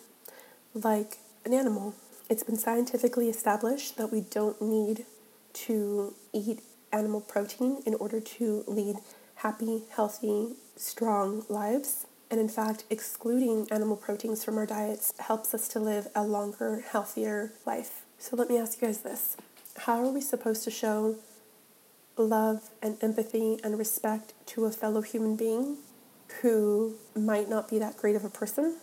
like 0.74 1.18
an 1.44 1.52
animal. 1.52 1.94
It's 2.30 2.42
been 2.42 2.56
scientifically 2.56 3.28
established 3.28 3.98
that 3.98 4.10
we 4.10 4.22
don't 4.22 4.60
need 4.62 5.04
to 5.52 6.14
eat 6.32 6.60
animal 6.90 7.20
protein 7.20 7.82
in 7.84 7.94
order 7.96 8.18
to 8.18 8.64
lead 8.66 8.96
happy, 9.36 9.82
healthy, 9.90 10.54
strong 10.74 11.44
lives. 11.50 12.06
And 12.30 12.40
in 12.40 12.48
fact, 12.48 12.84
excluding 12.88 13.68
animal 13.70 13.96
proteins 13.96 14.42
from 14.42 14.56
our 14.56 14.64
diets 14.64 15.12
helps 15.18 15.52
us 15.52 15.68
to 15.68 15.80
live 15.80 16.08
a 16.14 16.24
longer, 16.24 16.82
healthier 16.90 17.52
life. 17.66 18.04
So 18.18 18.36
let 18.36 18.48
me 18.48 18.56
ask 18.56 18.80
you 18.80 18.88
guys 18.88 19.00
this 19.00 19.36
How 19.80 20.02
are 20.02 20.10
we 20.10 20.22
supposed 20.22 20.64
to 20.64 20.70
show 20.70 21.16
love 22.16 22.70
and 22.80 22.96
empathy 23.02 23.58
and 23.62 23.78
respect 23.78 24.32
to 24.46 24.64
a 24.64 24.70
fellow 24.70 25.02
human 25.02 25.36
being 25.36 25.76
who 26.40 26.94
might 27.14 27.50
not 27.50 27.68
be 27.68 27.78
that 27.80 27.98
great 27.98 28.16
of 28.16 28.24
a 28.24 28.30
person? 28.30 28.78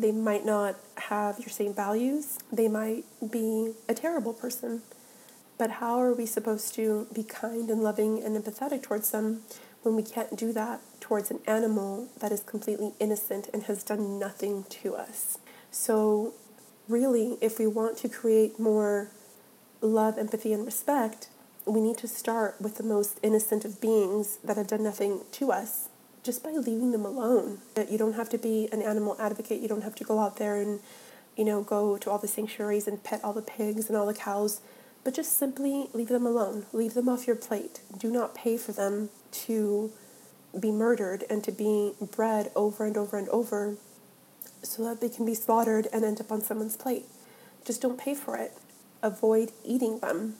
They 0.00 0.12
might 0.12 0.46
not 0.46 0.76
have 0.96 1.38
your 1.38 1.50
same 1.50 1.74
values. 1.74 2.38
They 2.50 2.68
might 2.68 3.04
be 3.30 3.74
a 3.86 3.92
terrible 3.92 4.32
person. 4.32 4.80
But 5.58 5.72
how 5.72 6.00
are 6.00 6.14
we 6.14 6.24
supposed 6.24 6.74
to 6.76 7.06
be 7.12 7.22
kind 7.22 7.68
and 7.68 7.82
loving 7.82 8.22
and 8.24 8.34
empathetic 8.34 8.82
towards 8.82 9.10
them 9.10 9.42
when 9.82 9.96
we 9.96 10.02
can't 10.02 10.38
do 10.38 10.54
that 10.54 10.80
towards 11.00 11.30
an 11.30 11.40
animal 11.46 12.08
that 12.18 12.32
is 12.32 12.42
completely 12.42 12.92
innocent 12.98 13.48
and 13.52 13.64
has 13.64 13.82
done 13.82 14.18
nothing 14.18 14.64
to 14.70 14.94
us. 14.94 15.36
So, 15.70 16.32
really, 16.88 17.36
if 17.42 17.58
we 17.58 17.66
want 17.66 17.98
to 17.98 18.08
create 18.08 18.58
more 18.58 19.10
love, 19.82 20.16
empathy, 20.16 20.54
and 20.54 20.64
respect, 20.64 21.28
we 21.66 21.80
need 21.80 21.98
to 21.98 22.08
start 22.08 22.56
with 22.58 22.76
the 22.76 22.82
most 22.82 23.20
innocent 23.22 23.66
of 23.66 23.82
beings 23.82 24.38
that 24.42 24.56
have 24.56 24.66
done 24.66 24.82
nothing 24.82 25.24
to 25.32 25.52
us 25.52 25.89
just 26.22 26.42
by 26.42 26.50
leaving 26.50 26.92
them 26.92 27.04
alone. 27.04 27.58
You 27.88 27.98
don't 27.98 28.14
have 28.14 28.28
to 28.30 28.38
be 28.38 28.68
an 28.72 28.82
animal 28.82 29.16
advocate, 29.18 29.60
you 29.60 29.68
don't 29.68 29.82
have 29.82 29.94
to 29.96 30.04
go 30.04 30.18
out 30.18 30.36
there 30.36 30.56
and 30.56 30.80
you 31.36 31.44
know, 31.44 31.62
go 31.62 31.96
to 31.96 32.10
all 32.10 32.18
the 32.18 32.28
sanctuaries 32.28 32.86
and 32.86 33.02
pet 33.02 33.20
all 33.24 33.32
the 33.32 33.40
pigs 33.40 33.88
and 33.88 33.96
all 33.96 34.06
the 34.06 34.14
cows 34.14 34.60
but 35.04 35.14
just 35.14 35.36
simply 35.38 35.88
leave 35.92 36.08
them 36.08 36.26
alone. 36.26 36.66
Leave 36.72 36.94
them 36.94 37.08
off 37.08 37.26
your 37.26 37.36
plate. 37.36 37.80
Do 37.96 38.10
not 38.10 38.34
pay 38.34 38.56
for 38.56 38.72
them 38.72 39.10
to 39.32 39.90
be 40.58 40.70
murdered 40.70 41.24
and 41.30 41.42
to 41.44 41.52
be 41.52 41.92
bred 42.14 42.50
over 42.54 42.84
and 42.84 42.96
over 42.96 43.16
and 43.16 43.28
over 43.30 43.76
so 44.62 44.84
that 44.84 45.00
they 45.00 45.08
can 45.08 45.24
be 45.24 45.34
slaughtered 45.34 45.88
and 45.92 46.04
end 46.04 46.20
up 46.20 46.30
on 46.30 46.42
someone's 46.42 46.76
plate. 46.76 47.06
Just 47.64 47.80
don't 47.80 47.98
pay 47.98 48.14
for 48.14 48.36
it. 48.36 48.52
Avoid 49.02 49.52
eating 49.64 50.00
them. 50.00 50.34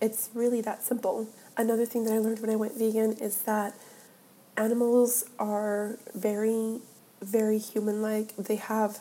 It's 0.00 0.30
really 0.34 0.60
that 0.60 0.82
simple. 0.82 1.28
Another 1.56 1.86
thing 1.86 2.04
that 2.04 2.12
I 2.12 2.18
learned 2.18 2.40
when 2.40 2.50
I 2.50 2.56
went 2.56 2.78
vegan 2.78 3.14
is 3.14 3.42
that 3.42 3.74
animals 4.56 5.24
are 5.38 5.98
very, 6.14 6.80
very 7.20 7.58
human 7.58 8.02
like. 8.02 8.36
They 8.36 8.56
have 8.56 9.00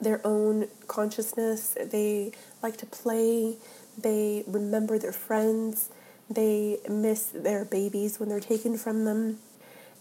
their 0.00 0.20
own 0.26 0.68
consciousness, 0.86 1.76
they 1.82 2.32
like 2.62 2.76
to 2.76 2.86
play, 2.86 3.56
they 3.96 4.44
remember 4.46 4.98
their 4.98 5.12
friends, 5.12 5.88
they 6.28 6.78
miss 6.88 7.26
their 7.26 7.64
babies 7.64 8.20
when 8.20 8.28
they're 8.28 8.40
taken 8.40 8.76
from 8.76 9.04
them. 9.04 9.38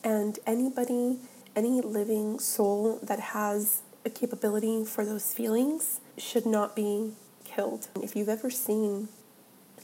And 0.03 0.37
anybody, 0.45 1.19
any 1.55 1.81
living 1.81 2.39
soul 2.39 2.99
that 3.03 3.19
has 3.19 3.81
a 4.03 4.09
capability 4.09 4.83
for 4.83 5.05
those 5.05 5.33
feelings 5.33 6.01
should 6.17 6.45
not 6.45 6.75
be 6.75 7.13
killed. 7.43 7.87
If 8.01 8.15
you've 8.15 8.29
ever 8.29 8.49
seen 8.49 9.07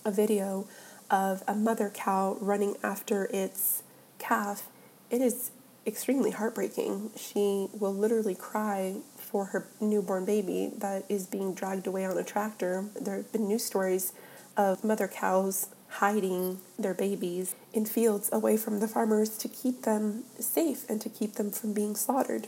a 0.03 0.11
video 0.11 0.67
of 1.09 1.43
a 1.47 1.55
mother 1.55 1.89
cow 1.93 2.37
running 2.39 2.75
after 2.83 3.25
its 3.33 3.83
calf, 4.21 4.67
it 5.09 5.21
is 5.21 5.51
extremely 5.85 6.31
heartbreaking. 6.31 7.11
She 7.17 7.67
will 7.73 7.93
literally 7.93 8.35
cry 8.35 8.97
for 9.17 9.45
her 9.45 9.67
newborn 9.79 10.25
baby 10.25 10.71
that 10.77 11.05
is 11.09 11.25
being 11.25 11.53
dragged 11.53 11.87
away 11.87 12.05
on 12.05 12.17
a 12.17 12.23
tractor. 12.23 12.85
There 12.99 13.17
have 13.17 13.31
been 13.31 13.47
news 13.47 13.65
stories 13.65 14.13
of 14.55 14.83
mother 14.83 15.07
cows 15.07 15.69
hiding 15.89 16.59
their 16.79 16.93
babies 16.93 17.55
in 17.73 17.85
fields 17.85 18.29
away 18.31 18.57
from 18.57 18.79
the 18.79 18.87
farmers 18.87 19.37
to 19.39 19.49
keep 19.49 19.81
them 19.81 20.23
safe 20.39 20.89
and 20.89 21.01
to 21.01 21.09
keep 21.09 21.33
them 21.33 21.51
from 21.51 21.73
being 21.73 21.95
slaughtered 21.95 22.47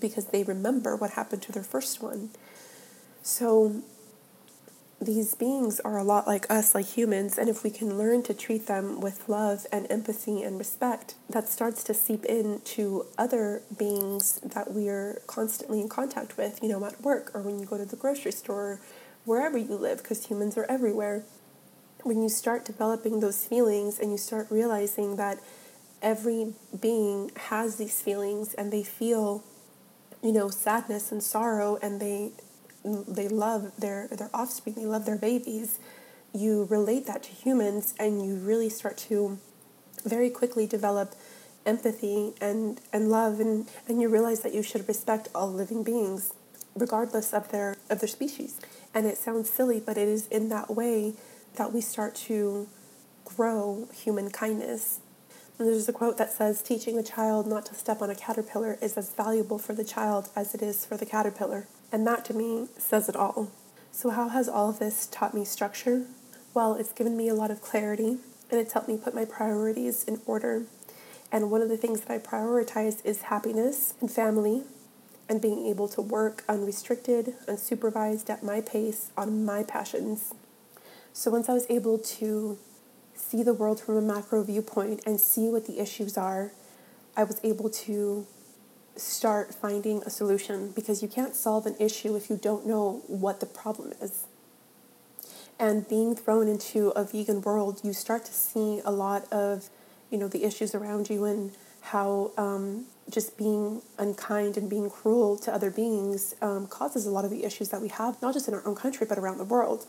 because 0.00 0.26
they 0.26 0.44
remember 0.44 0.94
what 0.94 1.12
happened 1.12 1.42
to 1.42 1.52
their 1.52 1.64
first 1.64 2.02
one. 2.02 2.30
So 3.22 3.82
these 5.00 5.34
beings 5.34 5.78
are 5.80 5.98
a 5.98 6.04
lot 6.04 6.26
like 6.26 6.50
us, 6.50 6.74
like 6.74 6.86
humans, 6.86 7.36
and 7.36 7.50
if 7.50 7.62
we 7.62 7.70
can 7.70 7.98
learn 7.98 8.22
to 8.22 8.32
treat 8.32 8.66
them 8.66 9.00
with 9.00 9.28
love 9.28 9.66
and 9.70 9.86
empathy 9.90 10.42
and 10.42 10.58
respect, 10.58 11.14
that 11.28 11.48
starts 11.48 11.84
to 11.84 11.94
seep 11.94 12.24
into 12.24 13.04
other 13.18 13.62
beings 13.78 14.40
that 14.42 14.72
we 14.72 14.88
are 14.88 15.20
constantly 15.26 15.82
in 15.82 15.88
contact 15.88 16.38
with, 16.38 16.60
you 16.62 16.68
know, 16.70 16.82
at 16.84 17.00
work 17.02 17.30
or 17.34 17.42
when 17.42 17.58
you 17.58 17.66
go 17.66 17.76
to 17.76 17.84
the 17.84 17.96
grocery 17.96 18.32
store, 18.32 18.80
wherever 19.26 19.58
you 19.58 19.74
live, 19.74 19.98
because 19.98 20.26
humans 20.26 20.56
are 20.56 20.64
everywhere. 20.64 21.24
When 22.02 22.22
you 22.22 22.30
start 22.30 22.64
developing 22.64 23.20
those 23.20 23.44
feelings 23.46 23.98
and 23.98 24.10
you 24.10 24.16
start 24.16 24.46
realizing 24.50 25.16
that 25.16 25.40
every 26.00 26.54
being 26.80 27.32
has 27.36 27.76
these 27.76 28.00
feelings 28.00 28.54
and 28.54 28.72
they 28.72 28.82
feel, 28.82 29.44
you 30.22 30.32
know, 30.32 30.48
sadness 30.48 31.12
and 31.12 31.22
sorrow 31.22 31.78
and 31.82 32.00
they 32.00 32.30
they 32.86 33.28
love 33.28 33.72
their 33.78 34.08
their 34.08 34.30
offspring, 34.32 34.76
they 34.76 34.86
love 34.86 35.04
their 35.04 35.18
babies. 35.18 35.78
You 36.32 36.66
relate 36.70 37.06
that 37.06 37.22
to 37.24 37.30
humans, 37.32 37.94
and 37.98 38.24
you 38.24 38.36
really 38.36 38.68
start 38.68 38.96
to 39.08 39.38
very 40.04 40.30
quickly 40.30 40.66
develop 40.66 41.14
empathy 41.64 42.34
and 42.40 42.80
and 42.92 43.10
love, 43.10 43.40
and 43.40 43.68
and 43.88 44.00
you 44.00 44.08
realize 44.08 44.40
that 44.40 44.54
you 44.54 44.62
should 44.62 44.86
respect 44.86 45.28
all 45.34 45.52
living 45.52 45.82
beings, 45.82 46.32
regardless 46.74 47.32
of 47.34 47.50
their 47.50 47.76
of 47.90 48.00
their 48.00 48.08
species. 48.08 48.60
And 48.94 49.06
it 49.06 49.18
sounds 49.18 49.50
silly, 49.50 49.80
but 49.80 49.98
it 49.98 50.08
is 50.08 50.26
in 50.28 50.48
that 50.50 50.74
way 50.74 51.14
that 51.56 51.72
we 51.72 51.80
start 51.80 52.14
to 52.14 52.68
grow 53.24 53.88
human 53.92 54.30
kindness. 54.30 55.00
And 55.58 55.68
there's 55.68 55.88
a 55.88 55.92
quote 55.92 56.18
that 56.18 56.32
says, 56.32 56.62
Teaching 56.62 56.98
a 56.98 57.02
child 57.02 57.46
not 57.46 57.66
to 57.66 57.74
step 57.74 58.02
on 58.02 58.10
a 58.10 58.14
caterpillar 58.14 58.78
is 58.82 58.96
as 58.96 59.10
valuable 59.10 59.58
for 59.58 59.72
the 59.72 59.84
child 59.84 60.28
as 60.36 60.54
it 60.54 60.62
is 60.62 60.84
for 60.84 60.96
the 60.96 61.06
caterpillar. 61.06 61.66
And 61.92 62.06
that 62.06 62.24
to 62.26 62.34
me 62.34 62.68
says 62.78 63.08
it 63.08 63.16
all. 63.16 63.50
So, 63.92 64.10
how 64.10 64.28
has 64.28 64.48
all 64.48 64.70
of 64.70 64.78
this 64.78 65.06
taught 65.06 65.34
me 65.34 65.44
structure? 65.44 66.06
Well, 66.52 66.74
it's 66.74 66.92
given 66.92 67.16
me 67.16 67.28
a 67.28 67.34
lot 67.34 67.50
of 67.50 67.62
clarity 67.62 68.18
and 68.50 68.60
it's 68.60 68.72
helped 68.72 68.88
me 68.88 68.96
put 68.96 69.14
my 69.14 69.24
priorities 69.24 70.04
in 70.04 70.20
order. 70.26 70.64
And 71.32 71.50
one 71.50 71.62
of 71.62 71.68
the 71.68 71.76
things 71.76 72.02
that 72.02 72.10
I 72.10 72.18
prioritize 72.18 73.04
is 73.04 73.22
happiness 73.22 73.94
and 74.00 74.10
family 74.10 74.62
and 75.28 75.40
being 75.40 75.66
able 75.66 75.88
to 75.88 76.00
work 76.00 76.44
unrestricted, 76.48 77.34
unsupervised 77.48 78.30
at 78.30 78.42
my 78.42 78.60
pace 78.60 79.10
on 79.16 79.44
my 79.44 79.62
passions. 79.62 80.34
So 81.12 81.30
once 81.30 81.48
I 81.48 81.54
was 81.54 81.66
able 81.68 81.98
to 81.98 82.58
see 83.14 83.42
the 83.42 83.54
world 83.54 83.80
from 83.80 83.96
a 83.96 84.02
macro 84.02 84.42
viewpoint 84.42 85.00
and 85.06 85.18
see 85.18 85.48
what 85.48 85.66
the 85.66 85.80
issues 85.80 86.16
are, 86.16 86.52
I 87.16 87.24
was 87.24 87.40
able 87.42 87.70
to 87.70 88.26
start 88.96 89.54
finding 89.54 90.02
a 90.02 90.10
solution 90.10 90.72
because 90.72 91.02
you 91.02 91.08
can't 91.08 91.34
solve 91.34 91.66
an 91.66 91.76
issue 91.78 92.16
if 92.16 92.30
you 92.30 92.36
don't 92.36 92.66
know 92.66 93.02
what 93.06 93.40
the 93.40 93.46
problem 93.46 93.92
is. 94.00 94.24
And 95.58 95.88
being 95.88 96.14
thrown 96.14 96.48
into 96.48 96.90
a 96.90 97.04
vegan 97.04 97.40
world, 97.40 97.80
you 97.82 97.92
start 97.92 98.24
to 98.26 98.32
see 98.32 98.80
a 98.84 98.90
lot 98.90 99.30
of, 99.32 99.70
you 100.10 100.18
know, 100.18 100.28
the 100.28 100.44
issues 100.44 100.74
around 100.74 101.08
you 101.08 101.24
and 101.24 101.52
how 101.80 102.32
um, 102.36 102.86
just 103.08 103.38
being 103.38 103.80
unkind 103.98 104.56
and 104.56 104.68
being 104.68 104.90
cruel 104.90 105.38
to 105.38 105.54
other 105.54 105.70
beings 105.70 106.34
um, 106.42 106.66
causes 106.66 107.06
a 107.06 107.10
lot 107.10 107.24
of 107.24 107.30
the 107.30 107.44
issues 107.44 107.70
that 107.70 107.80
we 107.80 107.88
have, 107.88 108.20
not 108.20 108.34
just 108.34 108.48
in 108.48 108.54
our 108.54 108.66
own 108.66 108.74
country, 108.74 109.06
but 109.08 109.18
around 109.18 109.38
the 109.38 109.44
world. 109.44 109.86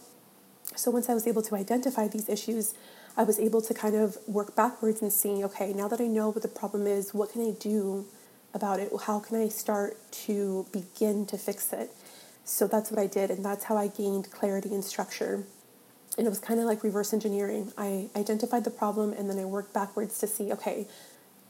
So 0.75 0.91
once 0.91 1.09
I 1.09 1.13
was 1.13 1.27
able 1.27 1.41
to 1.41 1.55
identify 1.55 2.07
these 2.07 2.29
issues, 2.29 2.73
I 3.17 3.23
was 3.23 3.39
able 3.39 3.61
to 3.61 3.73
kind 3.73 3.95
of 3.95 4.17
work 4.27 4.55
backwards 4.55 5.01
and 5.01 5.11
see, 5.11 5.43
okay, 5.45 5.73
now 5.73 5.87
that 5.87 5.99
I 5.99 6.07
know 6.07 6.29
what 6.29 6.43
the 6.43 6.47
problem 6.47 6.85
is, 6.85 7.13
what 7.13 7.31
can 7.31 7.41
I 7.41 7.51
do 7.51 8.05
about 8.53 8.79
it? 8.79 8.91
How 9.05 9.19
can 9.19 9.37
I 9.37 9.49
start 9.49 9.97
to 10.25 10.65
begin 10.71 11.25
to 11.27 11.37
fix 11.37 11.71
it? 11.73 11.91
So 12.43 12.67
that's 12.67 12.89
what 12.89 12.99
I 12.99 13.07
did, 13.07 13.29
and 13.29 13.43
that's 13.43 13.65
how 13.65 13.77
I 13.77 13.87
gained 13.87 14.31
clarity 14.31 14.73
and 14.73 14.83
structure. 14.83 15.43
And 16.17 16.25
it 16.25 16.29
was 16.29 16.39
kind 16.39 16.59
of 16.59 16.65
like 16.65 16.83
reverse 16.83 17.13
engineering. 17.13 17.71
I 17.77 18.09
identified 18.15 18.63
the 18.63 18.71
problem 18.71 19.13
and 19.13 19.29
then 19.29 19.37
I 19.37 19.45
worked 19.45 19.73
backwards 19.73 20.17
to 20.19 20.27
see, 20.27 20.51
okay, 20.53 20.87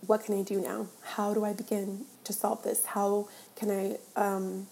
what 0.05 0.23
can 0.25 0.37
I 0.37 0.43
do 0.43 0.59
now? 0.59 0.87
How 1.01 1.33
do 1.33 1.45
I 1.45 1.53
begin 1.53 2.05
to 2.25 2.33
solve 2.33 2.63
this? 2.63 2.85
How 2.85 3.29
can 3.55 3.71
I 3.71 3.97
um, 4.19 4.67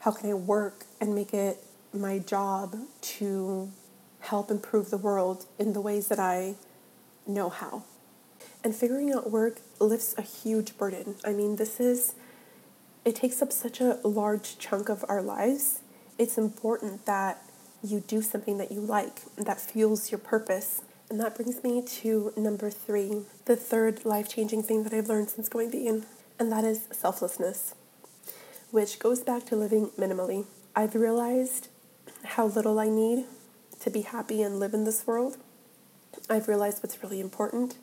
how 0.00 0.10
can 0.10 0.30
I 0.30 0.34
work 0.34 0.84
and 1.00 1.14
make 1.14 1.32
it 1.32 1.58
my 1.92 2.18
job 2.18 2.76
to 3.00 3.70
help 4.20 4.50
improve 4.50 4.90
the 4.90 4.98
world 4.98 5.46
in 5.58 5.72
the 5.72 5.80
ways 5.80 6.08
that 6.08 6.18
I 6.18 6.56
know 7.26 7.48
how? 7.48 7.84
And 8.64 8.74
figuring 8.74 9.12
out 9.12 9.30
work 9.30 9.60
lifts 9.78 10.14
a 10.18 10.22
huge 10.22 10.76
burden. 10.76 11.14
I 11.24 11.32
mean, 11.32 11.56
this 11.56 11.78
is 11.78 12.14
it 13.04 13.14
takes 13.14 13.42
up 13.42 13.52
such 13.52 13.80
a 13.80 14.00
large 14.02 14.58
chunk 14.58 14.88
of 14.88 15.04
our 15.08 15.20
lives. 15.20 15.80
It's 16.18 16.38
important 16.38 17.04
that 17.04 17.42
you 17.82 18.00
do 18.00 18.22
something 18.22 18.56
that 18.56 18.72
you 18.72 18.80
like 18.80 19.20
that 19.36 19.60
fuels 19.60 20.10
your 20.10 20.18
purpose 20.18 20.80
and 21.10 21.20
that 21.20 21.36
brings 21.36 21.62
me 21.62 21.82
to 21.82 22.32
number 22.36 22.70
three, 22.70 23.22
the 23.44 23.56
third 23.56 24.04
life 24.04 24.28
changing 24.28 24.62
thing 24.62 24.84
that 24.84 24.92
I've 24.92 25.08
learned 25.08 25.30
since 25.30 25.48
going 25.48 25.70
vegan, 25.70 26.06
and 26.38 26.50
that 26.50 26.64
is 26.64 26.88
selflessness, 26.92 27.74
which 28.70 28.98
goes 28.98 29.20
back 29.20 29.44
to 29.46 29.56
living 29.56 29.90
minimally. 29.98 30.46
I've 30.74 30.94
realized 30.94 31.68
how 32.24 32.46
little 32.46 32.78
I 32.78 32.88
need 32.88 33.26
to 33.80 33.90
be 33.90 34.00
happy 34.02 34.42
and 34.42 34.58
live 34.58 34.72
in 34.72 34.84
this 34.84 35.06
world. 35.06 35.36
I've 36.30 36.48
realized 36.48 36.82
what's 36.82 37.02
really 37.02 37.20
important, 37.20 37.76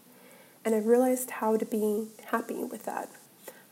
and 0.64 0.76
I've 0.76 0.86
realized 0.86 1.30
how 1.32 1.58
to 1.58 1.66
be 1.66 2.08
happy 2.26 2.64
with 2.64 2.86
that. 2.86 3.10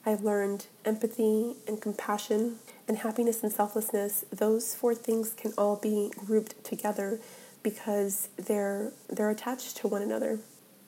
I've 0.06 0.24
learned 0.24 0.68
empathy 0.86 1.56
and 1.68 1.82
compassion 1.82 2.58
and 2.88 3.00
happiness 3.00 3.44
and 3.44 3.52
selflessness. 3.52 4.26
Those 4.32 4.74
four 4.74 4.96
things 4.96 5.34
can 5.34 5.54
all 5.58 5.76
be 5.76 6.12
grouped 6.18 6.64
together 6.64 7.20
because 7.62 8.30
they're 8.38 8.92
they're 9.10 9.30
attached 9.30 9.78
to 9.78 9.88
one 9.88 10.02
another. 10.02 10.40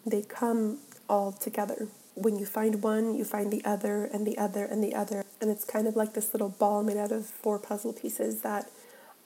They 0.06 0.22
come 0.24 0.80
all 1.10 1.32
together. 1.32 1.88
When 2.16 2.38
you 2.38 2.46
find 2.46 2.82
one, 2.82 3.16
you 3.16 3.24
find 3.24 3.52
the 3.52 3.64
other 3.64 4.06
and 4.06 4.26
the 4.26 4.38
other 4.38 4.66
and 4.66 4.84
the 4.84 4.96
other, 4.96 5.24
and 5.40 5.50
it's 5.50 5.66
kind 5.66 5.88
of 5.88 5.96
like 5.96 6.14
this 6.14 6.34
little 6.34 6.50
ball 6.50 6.84
made 6.84 6.98
out 6.98 7.12
of 7.12 7.26
four 7.26 7.60
puzzle 7.60 7.94
pieces 7.94 8.42
that 8.42 8.70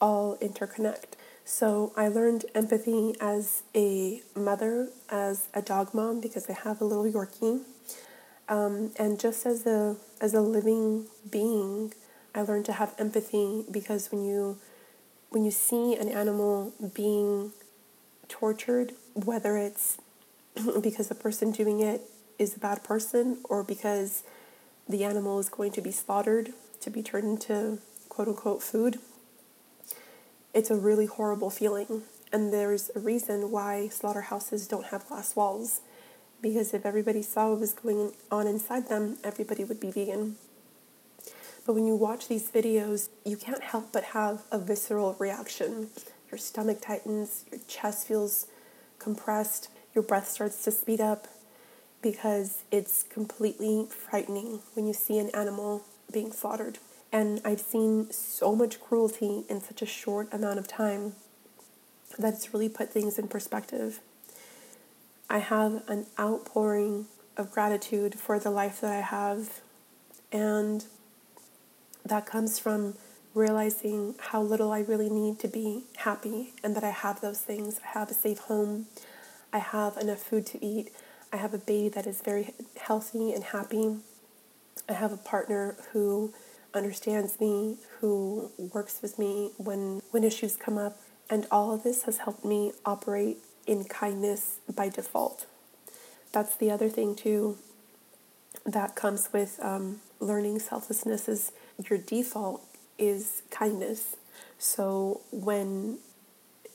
all 0.01 0.38
interconnect. 0.38 1.13
So 1.47 1.93
I 1.95 2.08
learned 2.08 2.45
empathy 2.55 3.15
as 3.21 3.62
a 3.75 4.23
mother, 4.36 4.89
as 5.10 5.47
a 5.53 5.62
dog 5.62 5.93
mom, 5.93 6.19
because 6.19 6.49
I 6.49 6.53
have 6.53 6.81
a 6.81 6.86
little 6.86 7.05
Yorkie, 7.05 7.62
um, 8.49 8.91
and 8.97 9.19
just 9.19 9.45
as 9.45 9.67
a 9.67 9.95
as 10.19 10.34
a 10.34 10.41
living 10.41 11.05
being, 11.29 11.93
I 12.34 12.41
learned 12.41 12.65
to 12.65 12.73
have 12.73 12.95
empathy 12.97 13.63
because 13.69 14.12
when 14.12 14.25
you 14.25 14.58
when 15.29 15.45
you 15.45 15.51
see 15.51 15.95
an 15.95 16.10
animal 16.10 16.73
being 16.95 17.51
tortured, 18.27 18.93
whether 19.13 19.55
it's 19.55 19.99
because 20.81 21.10
the 21.10 21.15
person 21.15 21.51
doing 21.51 21.79
it 21.79 22.01
is 22.39 22.55
a 22.55 22.60
bad 22.60 22.84
person 22.84 23.38
or 23.43 23.63
because 23.63 24.23
the 24.89 25.03
animal 25.03 25.38
is 25.38 25.49
going 25.49 25.71
to 25.73 25.81
be 25.81 25.91
slaughtered 25.91 26.53
to 26.81 26.89
be 26.89 27.03
turned 27.03 27.27
into 27.27 27.77
quote 28.10 28.27
unquote 28.27 28.63
food, 28.63 28.97
it's 30.55 30.71
a 30.71 30.75
really 30.75 31.05
horrible 31.05 31.51
feeling. 31.51 32.03
And 32.31 32.51
there's 32.51 32.89
a 32.95 32.99
reason 32.99 33.51
why 33.51 33.89
slaughterhouses 33.89 34.67
don't 34.67 34.87
have 34.87 35.07
glass 35.07 35.35
walls. 35.35 35.81
Because 36.41 36.73
if 36.73 36.85
everybody 36.85 37.21
saw 37.21 37.51
what 37.51 37.59
was 37.59 37.73
going 37.73 38.13
on 38.31 38.47
inside 38.47 38.87
them, 38.87 39.17
everybody 39.23 39.63
would 39.63 39.79
be 39.79 39.91
vegan. 39.91 40.37
But 41.65 41.73
when 41.73 41.85
you 41.85 41.95
watch 41.95 42.27
these 42.27 42.49
videos, 42.49 43.09
you 43.25 43.37
can't 43.37 43.63
help 43.63 43.91
but 43.91 44.03
have 44.05 44.43
a 44.51 44.57
visceral 44.57 45.15
reaction. 45.19 45.89
Your 46.31 46.37
stomach 46.37 46.81
tightens, 46.81 47.45
your 47.51 47.59
chest 47.67 48.07
feels 48.07 48.47
compressed, 48.97 49.69
your 49.93 50.03
breath 50.03 50.29
starts 50.29 50.63
to 50.63 50.71
speed 50.71 51.01
up 51.01 51.27
because 52.01 52.63
it's 52.71 53.03
completely 53.03 53.87
frightening 53.89 54.59
when 54.73 54.85
you 54.87 54.93
see 54.93 55.17
an 55.17 55.29
animal 55.33 55.83
being 56.11 56.31
slaughtered. 56.31 56.77
And 57.11 57.41
I've 57.45 57.61
seen 57.61 58.11
so 58.11 58.55
much 58.55 58.81
cruelty 58.81 59.45
in 59.49 59.61
such 59.61 59.81
a 59.81 59.85
short 59.85 60.33
amount 60.33 60.59
of 60.59 60.67
time 60.67 61.15
that 62.17 62.33
it's 62.33 62.53
really 62.53 62.69
put 62.69 62.91
things 62.91 63.17
in 63.17 63.27
perspective. 63.27 63.99
I 65.29 65.39
have 65.39 65.83
an 65.87 66.05
outpouring 66.19 67.07
of 67.37 67.51
gratitude 67.51 68.15
for 68.15 68.39
the 68.39 68.51
life 68.51 68.81
that 68.81 68.91
I 68.91 69.01
have, 69.01 69.61
and 70.31 70.85
that 72.05 72.25
comes 72.25 72.59
from 72.59 72.95
realizing 73.33 74.15
how 74.19 74.41
little 74.41 74.71
I 74.71 74.79
really 74.79 75.09
need 75.09 75.39
to 75.39 75.47
be 75.47 75.83
happy 75.97 76.53
and 76.63 76.75
that 76.75 76.83
I 76.83 76.91
have 76.91 77.19
those 77.19 77.41
things. 77.41 77.81
I 77.83 77.99
have 77.99 78.09
a 78.09 78.13
safe 78.13 78.39
home, 78.39 78.85
I 79.51 79.57
have 79.57 79.97
enough 79.97 80.19
food 80.19 80.45
to 80.47 80.65
eat, 80.65 80.91
I 81.33 81.37
have 81.37 81.53
a 81.53 81.57
baby 81.57 81.89
that 81.89 82.07
is 82.07 82.21
very 82.21 82.53
healthy 82.77 83.33
and 83.33 83.43
happy, 83.43 83.97
I 84.87 84.93
have 84.93 85.11
a 85.11 85.17
partner 85.17 85.75
who 85.91 86.33
understands 86.75 87.39
me, 87.39 87.77
who 87.99 88.51
works 88.73 89.01
with 89.01 89.17
me 89.17 89.51
when, 89.57 90.01
when 90.11 90.23
issues 90.23 90.55
come 90.55 90.77
up, 90.77 90.97
and 91.29 91.47
all 91.49 91.73
of 91.73 91.83
this 91.83 92.03
has 92.03 92.19
helped 92.19 92.45
me 92.45 92.71
operate 92.85 93.38
in 93.65 93.83
kindness 93.85 94.59
by 94.73 94.89
default. 94.89 95.45
That's 96.31 96.55
the 96.55 96.69
other 96.69 96.89
thing, 96.89 97.15
too, 97.15 97.57
that 98.65 98.95
comes 98.95 99.29
with 99.31 99.59
um, 99.61 100.01
learning 100.19 100.59
selflessness 100.59 101.27
is 101.27 101.51
your 101.89 101.99
default 101.99 102.61
is 102.97 103.43
kindness. 103.49 104.15
So 104.57 105.21
when 105.31 105.99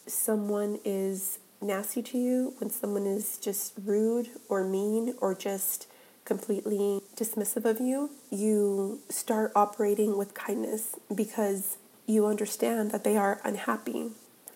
someone 0.07 0.79
is 0.85 1.39
nasty 1.61 2.03
to 2.03 2.19
you, 2.19 2.55
when 2.59 2.71
someone 2.71 3.07
is 3.07 3.39
just 3.39 3.75
rude 3.85 4.29
or 4.49 4.65
mean 4.65 5.15
or 5.21 5.35
just 5.35 5.87
completely 6.25 7.01
dismissive 7.17 7.65
of 7.65 7.81
you, 7.81 8.11
you 8.31 9.01
start 9.09 9.53
operating 9.55 10.17
with 10.17 10.35
kindness 10.35 10.97
because 11.15 11.77
you 12.07 12.27
understand 12.27 12.91
that 12.91 13.05
they 13.05 13.17
are 13.17 13.41
unhappy. 13.45 14.13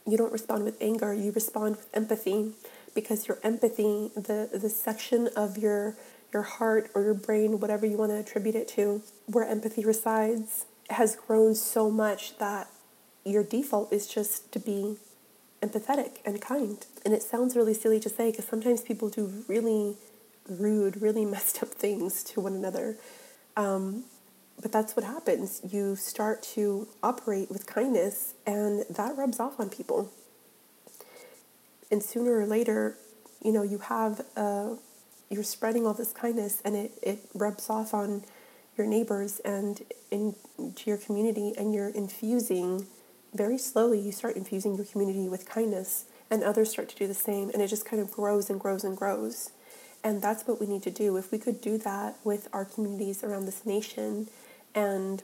You 0.07 0.17
don't 0.17 0.33
respond 0.33 0.65
with 0.65 0.77
anger, 0.81 1.15
you 1.15 1.33
respond 1.33 1.77
with 1.77 1.89
empathy 1.95 2.53
because 2.95 3.27
your 3.29 3.39
empathy, 3.43 4.11
the, 4.15 4.49
the 4.53 4.71
section 4.71 5.29
of 5.37 5.59
your 5.59 5.97
your 6.33 6.43
heart 6.43 6.91
or 6.95 7.03
your 7.03 7.15
brain, 7.15 7.61
whatever 7.61 7.87
you 7.87 7.97
want 7.97 8.11
to 8.11 8.17
attribute 8.17 8.57
it 8.57 8.67
to, 8.67 9.01
where 9.27 9.47
empathy 9.47 9.85
resides, 9.85 10.67
has 10.91 11.15
grown 11.15 11.55
so 11.55 11.91
much 11.91 12.37
that 12.39 12.69
your 13.25 13.45
default 13.45 13.93
is 13.93 14.07
just 14.07 14.53
to 14.53 14.59
be 14.59 14.97
empathetic 15.63 16.19
and 16.27 16.41
kind. 16.41 16.85
And 17.05 17.15
it 17.15 17.23
sounds 17.23 17.57
really 17.57 17.73
silly 17.73 18.01
to 18.01 18.09
say 18.09 18.31
because 18.31 18.47
sometimes 18.47 18.83
people 18.83 19.09
do 19.09 19.45
really 19.49 19.97
rude, 20.49 21.01
really 21.01 21.25
messed 21.37 21.63
up 21.63 21.69
things 21.69 22.23
to 22.25 22.41
one 22.41 22.55
another. 22.55 22.97
Um, 23.57 24.05
but 24.61 24.71
that's 24.73 24.95
what 24.95 25.05
happens. 25.05 25.61
You 25.69 25.97
start 25.97 26.43
to 26.55 26.87
operate 27.03 27.51
with 27.51 27.67
kindness, 27.67 28.35
and 28.47 28.85
that 28.89 29.17
rubs 29.17 29.41
off 29.41 29.59
on 29.59 29.69
people. 29.69 30.13
And 31.91 32.03
sooner 32.03 32.39
or 32.39 32.47
later, 32.47 32.97
you 33.43 33.53
know, 33.53 33.63
you 33.63 33.79
have 33.79 34.21
a 34.37 34.77
you're 35.31 35.43
spreading 35.43 35.87
all 35.87 35.95
this 35.95 36.13
kindness 36.13 36.63
and 36.65 36.77
it, 36.77 36.93
it 37.03 37.19
rubs 37.35 37.69
off 37.69 37.93
on 37.93 38.25
your 38.77 38.87
neighbors 38.87 39.41
and 39.41 39.83
into 40.11 40.37
your 40.87 40.97
community 40.97 41.53
and 41.57 41.75
you're 41.75 41.89
infusing 41.89 42.87
very 43.33 43.59
slowly 43.59 43.99
you 43.99 44.13
start 44.13 44.37
infusing 44.37 44.77
your 44.77 44.85
community 44.85 45.29
with 45.29 45.49
kindness 45.49 46.05
and 46.31 46.43
others 46.43 46.71
start 46.71 46.89
to 46.89 46.97
do 46.97 47.07
the 47.07 47.15
same 47.15 47.51
and 47.51 47.63
it 47.63 47.69
just 47.69 47.85
kind 47.85 48.01
of 48.01 48.11
grows 48.11 48.49
and 48.49 48.61
grows 48.61 48.85
and 48.85 48.97
grows 48.97 49.51
And 50.05 50.21
that's 50.21 50.47
what 50.47 50.61
we 50.61 50.67
need 50.67 50.83
to 50.83 50.91
do. 50.91 51.17
If 51.17 51.33
we 51.33 51.39
could 51.39 51.63
do 51.63 51.79
that 51.79 52.17
with 52.23 52.47
our 52.53 52.67
communities 52.67 53.25
around 53.25 53.47
this 53.47 53.65
nation 53.65 54.29
and 54.75 55.23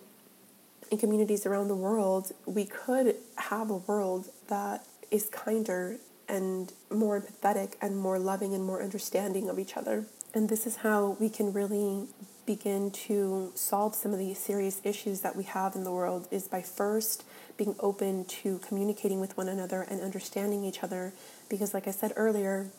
in 0.91 0.99
communities 0.99 1.45
around 1.45 1.69
the 1.69 1.77
world, 1.77 2.33
we 2.47 2.65
could 2.65 3.15
have 3.37 3.71
a 3.71 3.77
world 3.77 4.31
that 4.49 4.85
is 5.11 5.29
kinder 5.31 5.99
and 6.29 6.73
more 6.91 7.21
empathetic 7.21 7.75
and 7.83 7.97
more 7.97 8.19
loving 8.19 8.55
and 8.55 8.65
more 8.65 8.83
understanding 8.83 9.51
of 9.51 9.59
each 9.59 9.77
other. 9.77 10.07
And 10.33 10.49
this 10.49 10.67
is 10.67 10.77
how 10.77 11.17
we 11.21 11.29
can 11.29 11.53
really 11.53 12.07
begin 12.47 12.91
to 12.91 13.53
solve 13.55 13.95
some 13.95 14.13
of 14.13 14.19
these 14.19 14.39
serious 14.39 14.81
issues 14.83 15.21
that 15.21 15.37
we 15.37 15.45
have 15.45 15.75
in 15.75 15.85
the 15.85 15.93
world 15.93 16.27
is 16.31 16.49
by 16.49 16.63
first 16.63 17.25
being 17.57 17.77
open 17.81 18.25
to 18.25 18.59
communicating 18.59 19.21
with 19.21 19.37
one 19.37 19.49
another 19.49 19.83
and 19.83 20.01
understanding 20.01 20.65
each 20.65 20.83
other 20.83 21.13
because 21.49 21.75
like 21.75 21.87
I 21.87 21.91
said 21.91 22.13
earlier, 22.17 22.71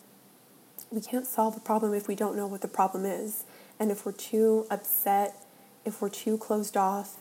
we 0.91 1.01
can't 1.01 1.25
solve 1.25 1.55
a 1.55 1.59
problem 1.59 1.93
if 1.93 2.07
we 2.07 2.15
don't 2.15 2.35
know 2.35 2.47
what 2.47 2.61
the 2.61 2.67
problem 2.67 3.05
is. 3.05 3.45
And 3.79 3.91
if 3.91 4.05
we're 4.05 4.11
too 4.11 4.65
upset, 4.69 5.35
if 5.85 6.01
we're 6.01 6.09
too 6.09 6.37
closed 6.37 6.77
off 6.77 7.17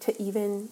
to 0.00 0.20
even 0.20 0.68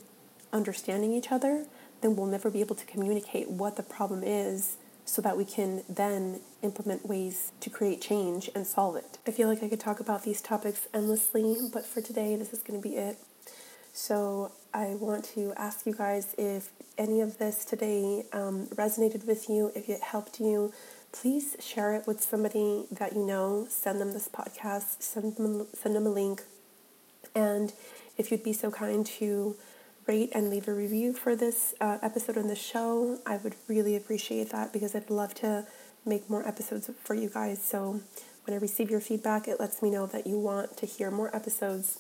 understanding 0.53 1.13
each 1.13 1.31
other, 1.31 1.67
then 2.01 2.17
we'll 2.17 2.27
never 2.27 2.51
be 2.51 2.61
able 2.61 2.75
to 2.75 2.85
communicate 2.85 3.49
what 3.49 3.77
the 3.77 3.83
problem 3.83 4.23
is 4.25 4.77
so 5.05 5.23
that 5.23 5.37
we 5.37 5.45
can 5.45 5.83
then 5.89 6.41
implement 6.63 7.07
ways 7.07 7.53
to 7.61 7.71
create 7.71 8.01
change 8.01 8.51
and 8.55 8.67
solve 8.67 8.97
it. 8.97 9.19
I 9.27 9.31
feel 9.31 9.49
like 9.49 9.63
I 9.63 9.69
could 9.69 9.81
talk 9.81 10.01
about 10.01 10.25
these 10.25 10.41
topics 10.41 10.89
endlessly, 10.93 11.57
but 11.73 11.87
for 11.87 12.01
today, 12.01 12.37
this 12.37 12.53
is 12.53 12.61
going 12.61 12.81
to 12.81 12.89
be 12.89 12.97
it. 12.97 13.19
So, 13.93 14.53
I 14.73 14.95
want 14.95 15.25
to 15.35 15.53
ask 15.57 15.85
you 15.85 15.95
guys 15.95 16.37
if 16.39 16.71
any 16.97 17.21
of 17.21 17.39
this 17.39 17.65
today 17.65 18.25
um, 18.33 18.67
resonated 18.69 19.27
with 19.27 19.49
you, 19.49 19.73
if 19.75 19.89
it 19.89 20.01
helped 20.01 20.39
you, 20.39 20.73
please 21.13 21.57
share 21.61 21.95
it 21.95 22.07
with 22.07 22.21
somebody 22.21 22.87
that 22.91 23.15
you 23.15 23.25
know. 23.25 23.67
Send 23.69 24.01
them 24.01 24.13
this 24.13 24.29
podcast, 24.29 25.03
send 25.03 25.37
them, 25.37 25.67
send 25.75 25.95
them 25.95 26.07
a 26.07 26.11
link. 26.11 26.43
And 27.35 27.73
if 28.17 28.31
you'd 28.31 28.45
be 28.45 28.53
so 28.53 28.71
kind 28.71 29.05
to 29.07 29.57
rate 30.07 30.31
and 30.35 30.51
leave 30.51 30.67
a 30.69 30.75
review 30.75 31.13
for 31.13 31.37
this 31.37 31.75
uh, 31.81 31.99
episode 32.03 32.37
on 32.37 32.49
the 32.49 32.57
show, 32.57 33.19
I 33.27 33.37
would 33.37 33.55
really 33.69 33.97
appreciate 33.97 34.51
that 34.51 34.73
because 34.73 34.95
I'd 34.95 35.11
love 35.11 35.35
to 35.37 35.67
make 36.05 36.29
more 36.31 36.47
episodes 36.47 36.91
for 37.05 37.15
you 37.15 37.29
guys. 37.29 37.63
So 37.63 38.01
when 38.45 38.57
I 38.57 38.61
receive 38.61 38.91
your 38.91 39.01
feedback, 39.01 39.47
it 39.47 39.61
lets 39.61 39.83
me 39.83 39.91
know 39.91 40.07
that 40.07 40.27
you 40.27 40.39
want 40.39 40.77
to 40.79 40.87
hear 40.87 41.11
more 41.11 41.35
episodes. 41.35 41.99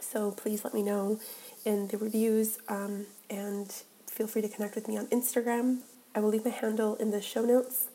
So 0.00 0.30
please 0.30 0.64
let 0.64 0.74
me 0.74 0.82
know 0.82 1.20
in 1.64 1.88
the 1.88 1.98
reviews 1.98 2.58
um, 2.68 3.06
and 3.28 3.70
feel 4.06 4.26
free 4.26 4.42
to 4.42 4.48
connect 4.48 4.74
with 4.74 4.88
me 4.88 4.96
on 4.96 5.06
Instagram. 5.08 5.80
I 6.14 6.20
will 6.20 6.30
leave 6.30 6.44
my 6.44 6.50
handle 6.50 6.96
in 6.96 7.10
the 7.10 7.20
show 7.20 7.44
notes. 7.44 7.88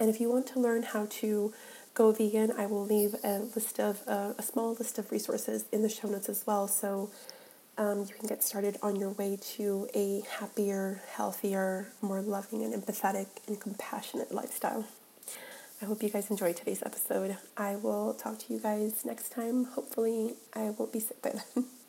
And 0.00 0.10
if 0.10 0.20
you 0.20 0.30
want 0.30 0.46
to 0.48 0.60
learn 0.60 0.82
how 0.82 1.06
to 1.20 1.52
go 1.94 2.12
vegan, 2.12 2.52
I 2.52 2.66
will 2.66 2.84
leave 2.84 3.14
a 3.22 3.38
list 3.54 3.78
of 3.78 4.02
uh, 4.06 4.34
a 4.36 4.42
small 4.42 4.74
list 4.74 4.98
of 4.98 5.10
resources 5.12 5.64
in 5.72 5.82
the 5.82 5.88
show 5.88 6.08
notes 6.08 6.28
as 6.28 6.44
well. 6.46 6.66
So 6.66 7.10
um, 7.78 8.00
you 8.00 8.14
can 8.18 8.28
get 8.28 8.42
started 8.42 8.78
on 8.82 8.96
your 8.96 9.10
way 9.10 9.38
to 9.56 9.88
a 9.94 10.22
happier, 10.38 11.02
healthier, 11.12 11.88
more 12.00 12.20
loving 12.20 12.62
and 12.64 12.74
empathetic 12.74 13.26
and 13.46 13.60
compassionate 13.60 14.32
lifestyle. 14.32 14.86
I 15.82 15.86
hope 15.86 16.02
you 16.02 16.08
guys 16.08 16.30
enjoyed 16.30 16.56
today's 16.56 16.82
episode. 16.82 17.36
I 17.56 17.76
will 17.76 18.14
talk 18.14 18.38
to 18.40 18.52
you 18.52 18.60
guys 18.60 19.04
next 19.04 19.30
time. 19.30 19.64
Hopefully, 19.64 20.34
I 20.54 20.70
won't 20.70 20.92
be 20.92 21.00
sick 21.00 21.20
by 21.20 21.30
then. 21.54 21.66